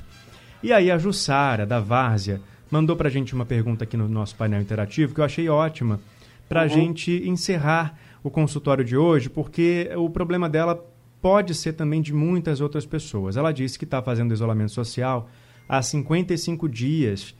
E 0.62 0.72
aí 0.72 0.88
a 0.88 0.96
Jussara, 0.96 1.66
da 1.66 1.81
Várzea, 1.81 2.40
mandou 2.70 2.94
para 2.94 3.09
a 3.09 3.11
gente 3.11 3.35
uma 3.35 3.44
pergunta 3.44 3.83
aqui 3.83 3.96
no 3.96 4.09
nosso 4.09 4.37
painel 4.37 4.61
interativo 4.61 5.12
que 5.12 5.20
eu 5.20 5.24
achei 5.24 5.48
ótima 5.48 6.00
para 6.48 6.61
a 6.61 6.64
uhum. 6.64 6.70
gente 6.70 7.28
encerrar 7.28 7.98
o 8.22 8.31
consultório 8.31 8.85
de 8.85 8.96
hoje, 8.96 9.28
porque 9.28 9.90
o 9.96 10.09
problema 10.09 10.48
dela 10.48 10.83
pode 11.20 11.54
ser 11.54 11.72
também 11.72 12.00
de 12.00 12.14
muitas 12.14 12.61
outras 12.61 12.87
pessoas. 12.87 13.37
Ela 13.37 13.52
disse 13.52 13.78
que 13.78 13.85
está 13.85 14.00
fazendo 14.00 14.33
isolamento 14.33 14.70
social 14.70 15.28
há 15.68 15.83
55 15.83 16.68
dias 16.68 17.35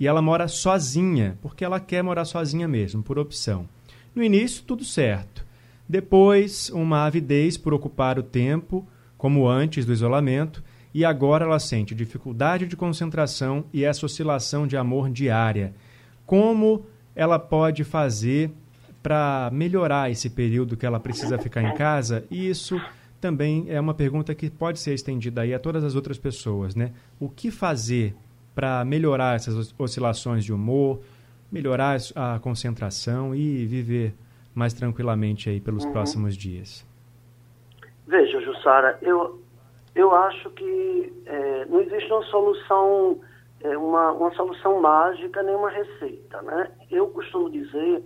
e 0.00 0.06
ela 0.06 0.22
mora 0.22 0.48
sozinha, 0.48 1.38
porque 1.42 1.64
ela 1.64 1.78
quer 1.78 2.02
morar 2.02 2.24
sozinha 2.24 2.66
mesmo, 2.66 3.02
por 3.02 3.18
opção. 3.18 3.68
No 4.14 4.22
início, 4.22 4.64
tudo 4.64 4.84
certo. 4.84 5.44
Depois, 5.86 6.70
uma 6.70 7.04
avidez 7.04 7.58
por 7.58 7.74
ocupar 7.74 8.18
o 8.18 8.22
tempo, 8.22 8.86
como 9.18 9.48
antes 9.48 9.84
do 9.84 9.92
isolamento, 9.92 10.62
e 10.94 11.04
agora 11.04 11.44
ela 11.44 11.58
sente 11.58 11.94
dificuldade 11.94 12.66
de 12.66 12.76
concentração 12.76 13.64
e 13.72 13.84
essa 13.84 14.06
oscilação 14.06 14.66
de 14.66 14.76
amor 14.76 15.10
diária. 15.10 15.74
Como 16.24 16.86
ela 17.14 17.38
pode 17.38 17.84
fazer 17.84 18.50
para 19.02 19.50
melhorar 19.52 20.10
esse 20.10 20.30
período 20.30 20.76
que 20.76 20.86
ela 20.86 21.00
precisa 21.00 21.36
ficar 21.36 21.62
em 21.62 21.74
casa? 21.74 22.24
E 22.30 22.48
isso 22.48 22.80
também 23.20 23.66
é 23.68 23.80
uma 23.80 23.94
pergunta 23.94 24.34
que 24.34 24.48
pode 24.48 24.78
ser 24.78 24.94
estendida 24.94 25.42
aí 25.42 25.52
a 25.52 25.58
todas 25.58 25.82
as 25.84 25.94
outras 25.94 26.16
pessoas, 26.16 26.74
né? 26.74 26.92
O 27.18 27.28
que 27.28 27.50
fazer 27.50 28.14
para 28.54 28.84
melhorar 28.84 29.36
essas 29.36 29.74
oscilações 29.78 30.44
de 30.44 30.52
humor, 30.52 31.00
melhorar 31.50 31.98
a 32.14 32.38
concentração 32.38 33.34
e 33.34 33.66
viver 33.66 34.14
mais 34.54 34.72
tranquilamente 34.72 35.48
aí 35.48 35.60
pelos 35.60 35.84
uhum. 35.84 35.92
próximos 35.92 36.36
dias? 36.36 36.87
Veja, 38.08 38.40
Jussara, 38.40 38.98
eu, 39.02 39.38
eu 39.94 40.14
acho 40.14 40.48
que 40.52 41.12
é, 41.26 41.66
não 41.66 41.82
existe 41.82 42.10
uma 42.10 42.22
solução, 42.22 43.20
é, 43.60 43.76
uma, 43.76 44.12
uma 44.12 44.32
solução 44.32 44.80
mágica 44.80 45.42
nem 45.42 45.54
uma 45.54 45.68
receita, 45.68 46.40
né? 46.40 46.70
Eu 46.90 47.08
costumo 47.08 47.50
dizer 47.50 48.02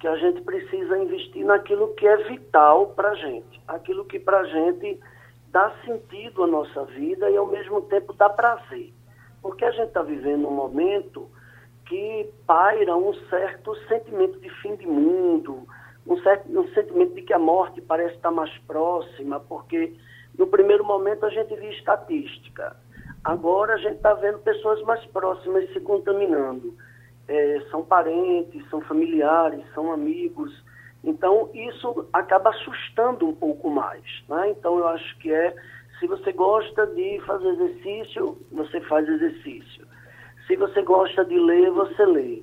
que 0.00 0.08
a 0.08 0.16
gente 0.16 0.40
precisa 0.40 0.96
investir 0.96 1.44
naquilo 1.44 1.94
que 1.94 2.06
é 2.06 2.16
vital 2.26 2.86
para 2.96 3.10
a 3.10 3.14
gente, 3.16 3.60
aquilo 3.68 4.06
que 4.06 4.18
para 4.18 4.40
a 4.40 4.44
gente 4.44 4.98
dá 5.52 5.70
sentido 5.84 6.44
à 6.44 6.46
nossa 6.46 6.86
vida 6.86 7.28
e 7.28 7.36
ao 7.36 7.46
mesmo 7.46 7.82
tempo 7.82 8.14
dá 8.14 8.30
prazer. 8.30 8.94
Porque 9.42 9.66
a 9.66 9.70
gente 9.72 9.88
está 9.88 10.02
vivendo 10.02 10.48
um 10.48 10.52
momento 10.52 11.28
que 11.84 12.30
paira 12.46 12.96
um 12.96 13.12
certo 13.28 13.76
sentimento 13.88 14.40
de 14.40 14.48
fim 14.62 14.74
de 14.74 14.86
mundo, 14.86 15.68
um, 16.06 16.18
certo, 16.22 16.48
um 16.48 16.68
sentimento 16.74 17.14
de 17.14 17.22
que 17.22 17.32
a 17.32 17.38
morte 17.38 17.80
parece 17.80 18.14
estar 18.16 18.30
mais 18.30 18.56
próxima, 18.66 19.40
porque 19.40 19.94
no 20.38 20.46
primeiro 20.46 20.84
momento 20.84 21.24
a 21.24 21.30
gente 21.30 21.54
via 21.56 21.70
estatística. 21.70 22.76
Agora 23.22 23.74
a 23.74 23.78
gente 23.78 23.96
está 23.96 24.12
vendo 24.14 24.38
pessoas 24.40 24.82
mais 24.82 25.04
próximas 25.06 25.70
se 25.72 25.80
contaminando. 25.80 26.74
É, 27.26 27.62
são 27.70 27.82
parentes, 27.82 28.68
são 28.68 28.82
familiares, 28.82 29.64
são 29.74 29.90
amigos. 29.92 30.52
Então 31.02 31.50
isso 31.54 32.06
acaba 32.12 32.50
assustando 32.50 33.26
um 33.26 33.34
pouco 33.34 33.70
mais. 33.70 34.04
Né? 34.28 34.50
Então 34.50 34.78
eu 34.78 34.86
acho 34.88 35.18
que 35.18 35.32
é, 35.32 35.54
se 35.98 36.06
você 36.06 36.32
gosta 36.32 36.86
de 36.86 37.20
fazer 37.26 37.48
exercício, 37.48 38.38
você 38.52 38.80
faz 38.82 39.08
exercício. 39.08 39.86
Se 40.46 40.56
você 40.56 40.82
gosta 40.82 41.24
de 41.24 41.38
ler, 41.38 41.70
você 41.70 42.04
lê. 42.04 42.42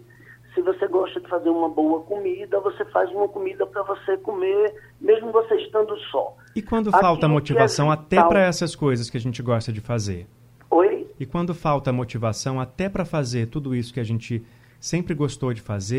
Se 0.53 0.61
você 0.61 0.87
gosta 0.87 1.19
de 1.19 1.27
fazer 1.29 1.49
uma 1.49 1.69
boa 1.69 2.01
comida, 2.01 2.59
você 2.59 2.83
faz 2.85 3.09
uma 3.11 3.27
comida 3.27 3.65
para 3.65 3.83
você 3.83 4.17
comer, 4.17 4.73
mesmo 4.99 5.31
você 5.31 5.55
estando 5.55 5.97
só. 6.11 6.35
E 6.55 6.61
quando 6.61 6.91
falta 6.91 7.27
motivação 7.27 7.89
é 7.89 7.93
até 7.93 8.21
para 8.21 8.41
essas 8.41 8.75
coisas 8.75 9.09
que 9.09 9.17
a 9.17 9.21
gente 9.21 9.41
gosta 9.41 9.71
de 9.71 9.79
fazer? 9.79 10.27
Oi? 10.69 11.09
E 11.19 11.25
quando 11.25 11.53
falta 11.53 11.91
motivação 11.93 12.59
até 12.59 12.89
para 12.89 13.05
fazer 13.05 13.47
tudo 13.47 13.73
isso 13.73 13.93
que 13.93 13.99
a 13.99 14.03
gente 14.03 14.45
sempre 14.79 15.13
gostou 15.13 15.53
de 15.53 15.61
fazer 15.61 15.97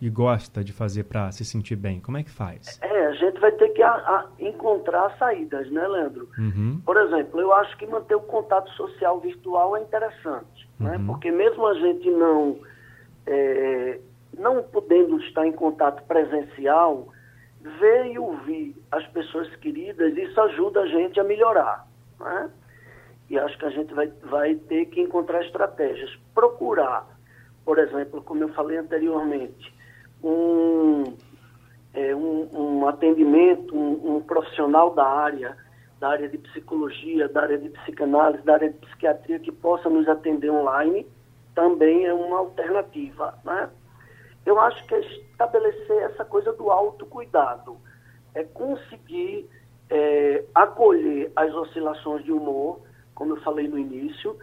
e, 0.00 0.06
e 0.06 0.10
gosta 0.10 0.64
de 0.64 0.72
fazer 0.72 1.04
para 1.04 1.30
se 1.30 1.44
sentir 1.44 1.76
bem, 1.76 2.00
como 2.00 2.16
é 2.16 2.22
que 2.22 2.30
faz? 2.30 2.80
É, 2.82 3.06
a 3.06 3.12
gente 3.12 3.38
vai 3.38 3.52
ter 3.52 3.68
que 3.68 3.82
a, 3.82 3.90
a 3.90 4.26
encontrar 4.40 5.14
saídas, 5.18 5.70
né, 5.70 5.86
Leandro? 5.86 6.28
Uhum. 6.38 6.80
Por 6.84 6.96
exemplo, 6.96 7.38
eu 7.38 7.52
acho 7.52 7.76
que 7.76 7.86
manter 7.86 8.14
o 8.14 8.20
contato 8.20 8.70
social 8.70 9.20
virtual 9.20 9.76
é 9.76 9.82
interessante, 9.82 10.68
né? 10.80 10.92
uhum. 10.92 10.98
né? 10.98 11.04
Porque 11.06 11.30
mesmo 11.30 11.66
a 11.66 11.74
gente 11.74 12.10
não 12.10 12.56
é, 13.26 14.00
não 14.38 14.62
podendo 14.62 15.18
estar 15.20 15.46
em 15.46 15.52
contato 15.52 16.02
presencial, 16.04 17.08
ver 17.60 18.06
e 18.06 18.18
ouvir 18.18 18.76
as 18.90 19.06
pessoas 19.08 19.54
queridas, 19.56 20.16
isso 20.16 20.40
ajuda 20.40 20.80
a 20.80 20.86
gente 20.86 21.20
a 21.20 21.24
melhorar. 21.24 21.86
Né? 22.18 22.50
E 23.30 23.38
acho 23.38 23.56
que 23.58 23.64
a 23.64 23.70
gente 23.70 23.94
vai, 23.94 24.12
vai 24.24 24.54
ter 24.54 24.86
que 24.86 25.00
encontrar 25.00 25.44
estratégias. 25.44 26.10
Procurar, 26.34 27.06
por 27.64 27.78
exemplo, 27.78 28.22
como 28.22 28.42
eu 28.42 28.48
falei 28.50 28.78
anteriormente, 28.78 29.72
um, 30.22 31.04
é, 31.94 32.14
um, 32.14 32.48
um, 32.52 32.88
atendimento, 32.88 33.76
um, 33.76 34.16
um 34.16 34.20
profissional 34.20 34.94
da 34.94 35.06
área, 35.06 35.56
da 36.00 36.10
área 36.10 36.28
de 36.28 36.38
psicologia, 36.38 37.28
da 37.28 37.42
área 37.42 37.58
de 37.58 37.68
psicanálise, 37.68 38.42
da 38.44 38.54
área 38.54 38.70
de 38.70 38.78
psiquiatria, 38.78 39.38
que 39.38 39.52
possa 39.52 39.88
nos 39.88 40.08
atender 40.08 40.50
online 40.50 41.06
também 41.54 42.06
é 42.06 42.12
uma 42.12 42.38
alternativa. 42.38 43.38
Né? 43.44 43.70
Eu 44.44 44.58
acho 44.58 44.84
que 44.86 44.94
é 44.94 45.00
estabelecer 45.00 46.02
essa 46.02 46.24
coisa 46.24 46.52
do 46.52 46.70
autocuidado, 46.70 47.76
é 48.34 48.44
conseguir 48.44 49.48
é, 49.90 50.44
acolher 50.54 51.30
as 51.36 51.54
oscilações 51.54 52.24
de 52.24 52.32
humor, 52.32 52.80
como 53.14 53.36
eu 53.36 53.42
falei 53.42 53.68
no 53.68 53.78
início. 53.78 54.36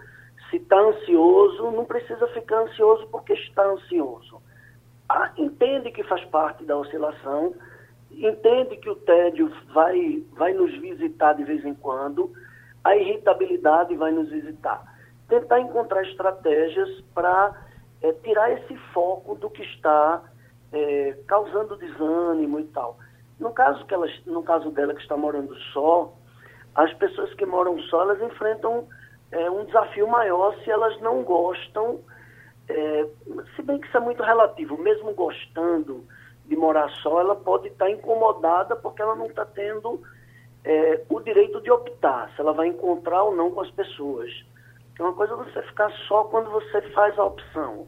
Se 0.49 0.57
está 0.57 0.79
ansioso, 0.79 1.71
não 1.71 1.85
precisa 1.85 2.27
ficar 2.27 2.61
ansioso 2.61 3.07
porque 3.07 3.33
está 3.33 3.65
ansioso. 3.65 4.41
Ah, 5.07 5.31
entende 5.37 5.91
que 5.91 6.03
faz 6.03 6.23
parte 6.25 6.63
da 6.63 6.77
oscilação, 6.77 7.55
entende 8.11 8.77
que 8.77 8.89
o 8.89 8.95
tédio 8.95 9.51
vai, 9.73 10.23
vai 10.33 10.53
nos 10.53 10.71
visitar 10.79 11.33
de 11.33 11.43
vez 11.43 11.65
em 11.65 11.73
quando, 11.73 12.31
a 12.83 12.95
irritabilidade 12.95 13.95
vai 13.95 14.11
nos 14.11 14.29
visitar 14.29 14.98
tentar 15.29 15.59
encontrar 15.61 16.03
estratégias 16.03 17.01
para 17.13 17.55
é, 18.01 18.11
tirar 18.13 18.51
esse 18.51 18.75
foco 18.93 19.35
do 19.35 19.49
que 19.49 19.61
está 19.63 20.21
é, 20.73 21.17
causando 21.27 21.77
desânimo 21.77 22.59
e 22.59 22.65
tal. 22.65 22.97
No 23.39 23.51
caso, 23.51 23.85
que 23.85 23.93
elas, 23.93 24.11
no 24.25 24.43
caso 24.43 24.69
dela 24.71 24.93
que 24.93 25.01
está 25.01 25.15
morando 25.15 25.55
só, 25.73 26.13
as 26.75 26.93
pessoas 26.95 27.33
que 27.35 27.45
moram 27.45 27.79
só, 27.83 28.01
elas 28.01 28.21
enfrentam 28.21 28.87
é, 29.31 29.49
um 29.49 29.65
desafio 29.65 30.07
maior 30.07 30.55
se 30.63 30.69
elas 30.69 30.99
não 31.01 31.23
gostam, 31.23 31.99
é, 32.67 33.07
se 33.55 33.61
bem 33.61 33.79
que 33.79 33.87
isso 33.87 33.97
é 33.97 33.99
muito 33.99 34.23
relativo, 34.23 34.77
mesmo 34.77 35.13
gostando 35.13 36.05
de 36.45 36.55
morar 36.55 36.89
só, 37.01 37.21
ela 37.21 37.35
pode 37.35 37.67
estar 37.67 37.89
incomodada 37.89 38.75
porque 38.75 39.01
ela 39.01 39.15
não 39.15 39.27
está 39.27 39.45
tendo 39.45 40.01
é, 40.63 41.03
o 41.09 41.19
direito 41.19 41.61
de 41.61 41.71
optar 41.71 42.31
se 42.35 42.41
ela 42.41 42.53
vai 42.53 42.67
encontrar 42.67 43.23
ou 43.23 43.35
não 43.35 43.51
com 43.51 43.61
as 43.61 43.71
pessoas. 43.71 44.29
É 44.99 45.03
uma 45.03 45.13
coisa 45.13 45.33
você 45.35 45.61
ficar 45.63 45.89
só 46.07 46.25
quando 46.25 46.51
você 46.51 46.81
faz 46.91 47.17
a 47.17 47.23
opção. 47.23 47.87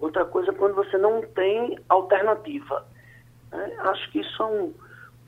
Outra 0.00 0.24
coisa 0.24 0.50
é 0.50 0.54
quando 0.54 0.74
você 0.74 0.98
não 0.98 1.22
tem 1.22 1.78
alternativa. 1.88 2.84
É, 3.52 3.76
acho 3.90 4.10
que 4.10 4.20
isso 4.20 4.42
é 4.42 4.46
um, 4.46 4.74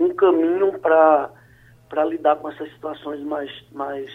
um 0.01 0.15
caminho 0.15 0.79
para 0.81 2.05
lidar 2.05 2.37
com 2.37 2.49
essas 2.51 2.69
situações 2.73 3.21
mais, 3.23 3.51
mais 3.73 4.11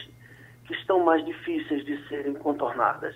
que 0.66 0.74
estão 0.74 1.04
mais 1.04 1.26
difíceis 1.26 1.86
de 1.86 1.98
serem 2.08 2.34
contornadas. 2.34 3.16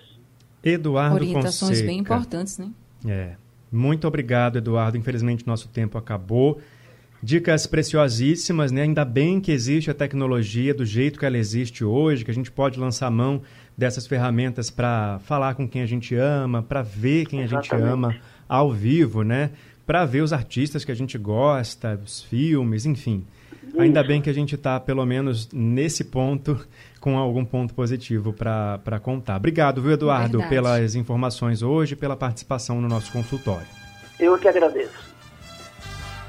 Eduardo 0.64 1.16
Orientações 1.16 1.70
Fonseca. 1.70 1.86
bem 1.86 1.98
importantes, 1.98 2.58
né? 2.58 2.70
É. 3.06 3.36
Muito 3.70 4.06
obrigado, 4.08 4.56
Eduardo. 4.56 4.96
Infelizmente, 4.96 5.46
nosso 5.46 5.68
tempo 5.68 5.96
acabou. 5.96 6.60
Dicas 7.22 7.66
preciosíssimas, 7.66 8.72
né? 8.72 8.82
Ainda 8.82 9.04
bem 9.04 9.40
que 9.40 9.52
existe 9.52 9.90
a 9.90 9.94
tecnologia 9.94 10.72
do 10.72 10.84
jeito 10.86 11.18
que 11.18 11.26
ela 11.26 11.36
existe 11.36 11.84
hoje, 11.84 12.24
que 12.24 12.30
a 12.30 12.34
gente 12.34 12.50
pode 12.50 12.80
lançar 12.80 13.10
mão 13.10 13.42
dessas 13.76 14.06
ferramentas 14.06 14.70
para 14.70 15.18
falar 15.20 15.54
com 15.54 15.68
quem 15.68 15.82
a 15.82 15.86
gente 15.86 16.14
ama, 16.14 16.62
para 16.62 16.82
ver 16.82 17.26
quem 17.26 17.42
Exatamente. 17.42 17.74
a 17.74 17.78
gente 17.78 17.88
ama 17.88 18.16
ao 18.48 18.72
vivo, 18.72 19.22
né? 19.22 19.50
Para 19.86 20.04
ver 20.06 20.22
os 20.22 20.32
artistas 20.32 20.84
que 20.84 20.92
a 20.92 20.94
gente 20.94 21.18
gosta, 21.18 22.00
os 22.02 22.22
filmes, 22.22 22.86
enfim. 22.86 23.24
Isso. 23.66 23.80
Ainda 23.80 24.02
bem 24.02 24.20
que 24.20 24.30
a 24.30 24.32
gente 24.32 24.54
está, 24.54 24.80
pelo 24.80 25.04
menos 25.04 25.48
nesse 25.52 26.04
ponto, 26.04 26.66
com 27.00 27.16
algum 27.18 27.44
ponto 27.44 27.74
positivo 27.74 28.32
para 28.32 29.00
contar. 29.02 29.36
Obrigado, 29.36 29.82
viu, 29.82 29.92
Eduardo, 29.92 30.38
Verdade. 30.38 30.54
pelas 30.54 30.94
informações 30.94 31.62
hoje, 31.62 31.96
pela 31.96 32.16
participação 32.16 32.80
no 32.80 32.88
nosso 32.88 33.12
consultório. 33.12 33.66
Eu 34.18 34.38
que 34.38 34.48
agradeço. 34.48 35.09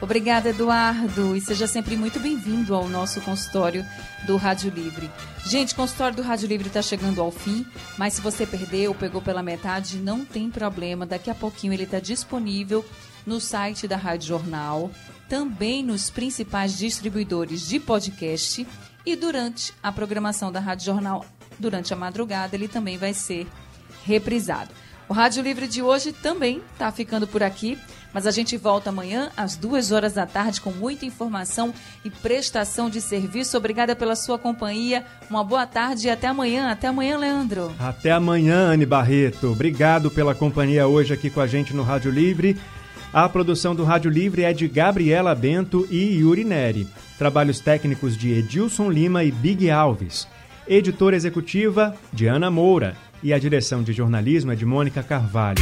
Obrigada, 0.01 0.49
Eduardo, 0.49 1.35
e 1.35 1.41
seja 1.41 1.67
sempre 1.67 1.95
muito 1.95 2.19
bem-vindo 2.19 2.73
ao 2.73 2.89
nosso 2.89 3.21
consultório 3.21 3.85
do 4.25 4.35
Rádio 4.35 4.71
Livre. 4.71 5.11
Gente, 5.45 5.73
o 5.73 5.75
consultório 5.75 6.17
do 6.17 6.23
Rádio 6.23 6.47
Livre 6.47 6.69
está 6.69 6.81
chegando 6.81 7.21
ao 7.21 7.29
fim, 7.29 7.63
mas 7.99 8.15
se 8.15 8.21
você 8.21 8.47
perdeu 8.47 8.89
ou 8.89 8.97
pegou 8.97 9.21
pela 9.21 9.43
metade, 9.43 9.97
não 9.97 10.25
tem 10.25 10.49
problema. 10.49 11.05
Daqui 11.05 11.29
a 11.29 11.35
pouquinho 11.35 11.71
ele 11.71 11.83
está 11.83 11.99
disponível 11.99 12.83
no 13.27 13.39
site 13.39 13.87
da 13.87 13.95
Rádio 13.95 14.29
Jornal, 14.29 14.89
também 15.29 15.83
nos 15.83 16.09
principais 16.09 16.75
distribuidores 16.75 17.67
de 17.67 17.79
podcast 17.79 18.67
e 19.05 19.15
durante 19.15 19.71
a 19.83 19.91
programação 19.91 20.51
da 20.51 20.59
Rádio 20.59 20.87
Jornal, 20.87 21.23
durante 21.59 21.93
a 21.93 21.97
madrugada, 21.97 22.55
ele 22.55 22.67
também 22.67 22.97
vai 22.97 23.13
ser 23.13 23.47
reprisado. 24.03 24.71
O 25.07 25.13
Rádio 25.13 25.43
Livre 25.43 25.67
de 25.67 25.81
hoje 25.81 26.13
também 26.13 26.61
está 26.71 26.91
ficando 26.91 27.27
por 27.27 27.43
aqui, 27.43 27.77
mas 28.13 28.27
a 28.27 28.31
gente 28.31 28.57
volta 28.57 28.89
amanhã 28.89 29.31
às 29.35 29.55
duas 29.55 29.91
horas 29.91 30.13
da 30.13 30.25
tarde 30.25 30.61
com 30.61 30.71
muita 30.71 31.05
informação 31.05 31.73
e 32.03 32.09
prestação 32.09 32.89
de 32.89 33.01
serviço. 33.01 33.57
Obrigada 33.57 33.95
pela 33.95 34.15
sua 34.15 34.37
companhia. 34.37 35.03
Uma 35.29 35.43
boa 35.43 35.65
tarde 35.65 36.07
e 36.07 36.09
até 36.09 36.27
amanhã. 36.27 36.71
Até 36.71 36.87
amanhã, 36.87 37.17
Leandro. 37.17 37.71
Até 37.79 38.11
amanhã, 38.11 38.71
Anne 38.71 38.85
Barreto. 38.85 39.51
Obrigado 39.51 40.11
pela 40.11 40.35
companhia 40.35 40.87
hoje 40.87 41.13
aqui 41.13 41.29
com 41.29 41.41
a 41.41 41.47
gente 41.47 41.73
no 41.73 41.83
Rádio 41.83 42.11
Livre. 42.11 42.57
A 43.13 43.27
produção 43.27 43.75
do 43.75 43.83
Rádio 43.83 44.09
Livre 44.09 44.43
é 44.43 44.53
de 44.53 44.67
Gabriela 44.67 45.35
Bento 45.35 45.85
e 45.91 46.19
Yuri 46.19 46.45
Neri. 46.45 46.87
Trabalhos 47.17 47.59
técnicos 47.59 48.17
de 48.17 48.31
Edilson 48.31 48.89
Lima 48.89 49.23
e 49.23 49.31
Big 49.31 49.69
Alves. 49.69 50.27
Editora 50.67 51.15
executiva 51.15 51.95
de 52.13 52.27
Ana 52.27 52.49
Moura 52.49 52.95
e 53.21 53.33
a 53.33 53.39
direção 53.39 53.83
de 53.83 53.91
jornalismo 53.91 54.51
é 54.53 54.55
de 54.55 54.65
Mônica 54.65 55.03
Carvalho. 55.03 55.61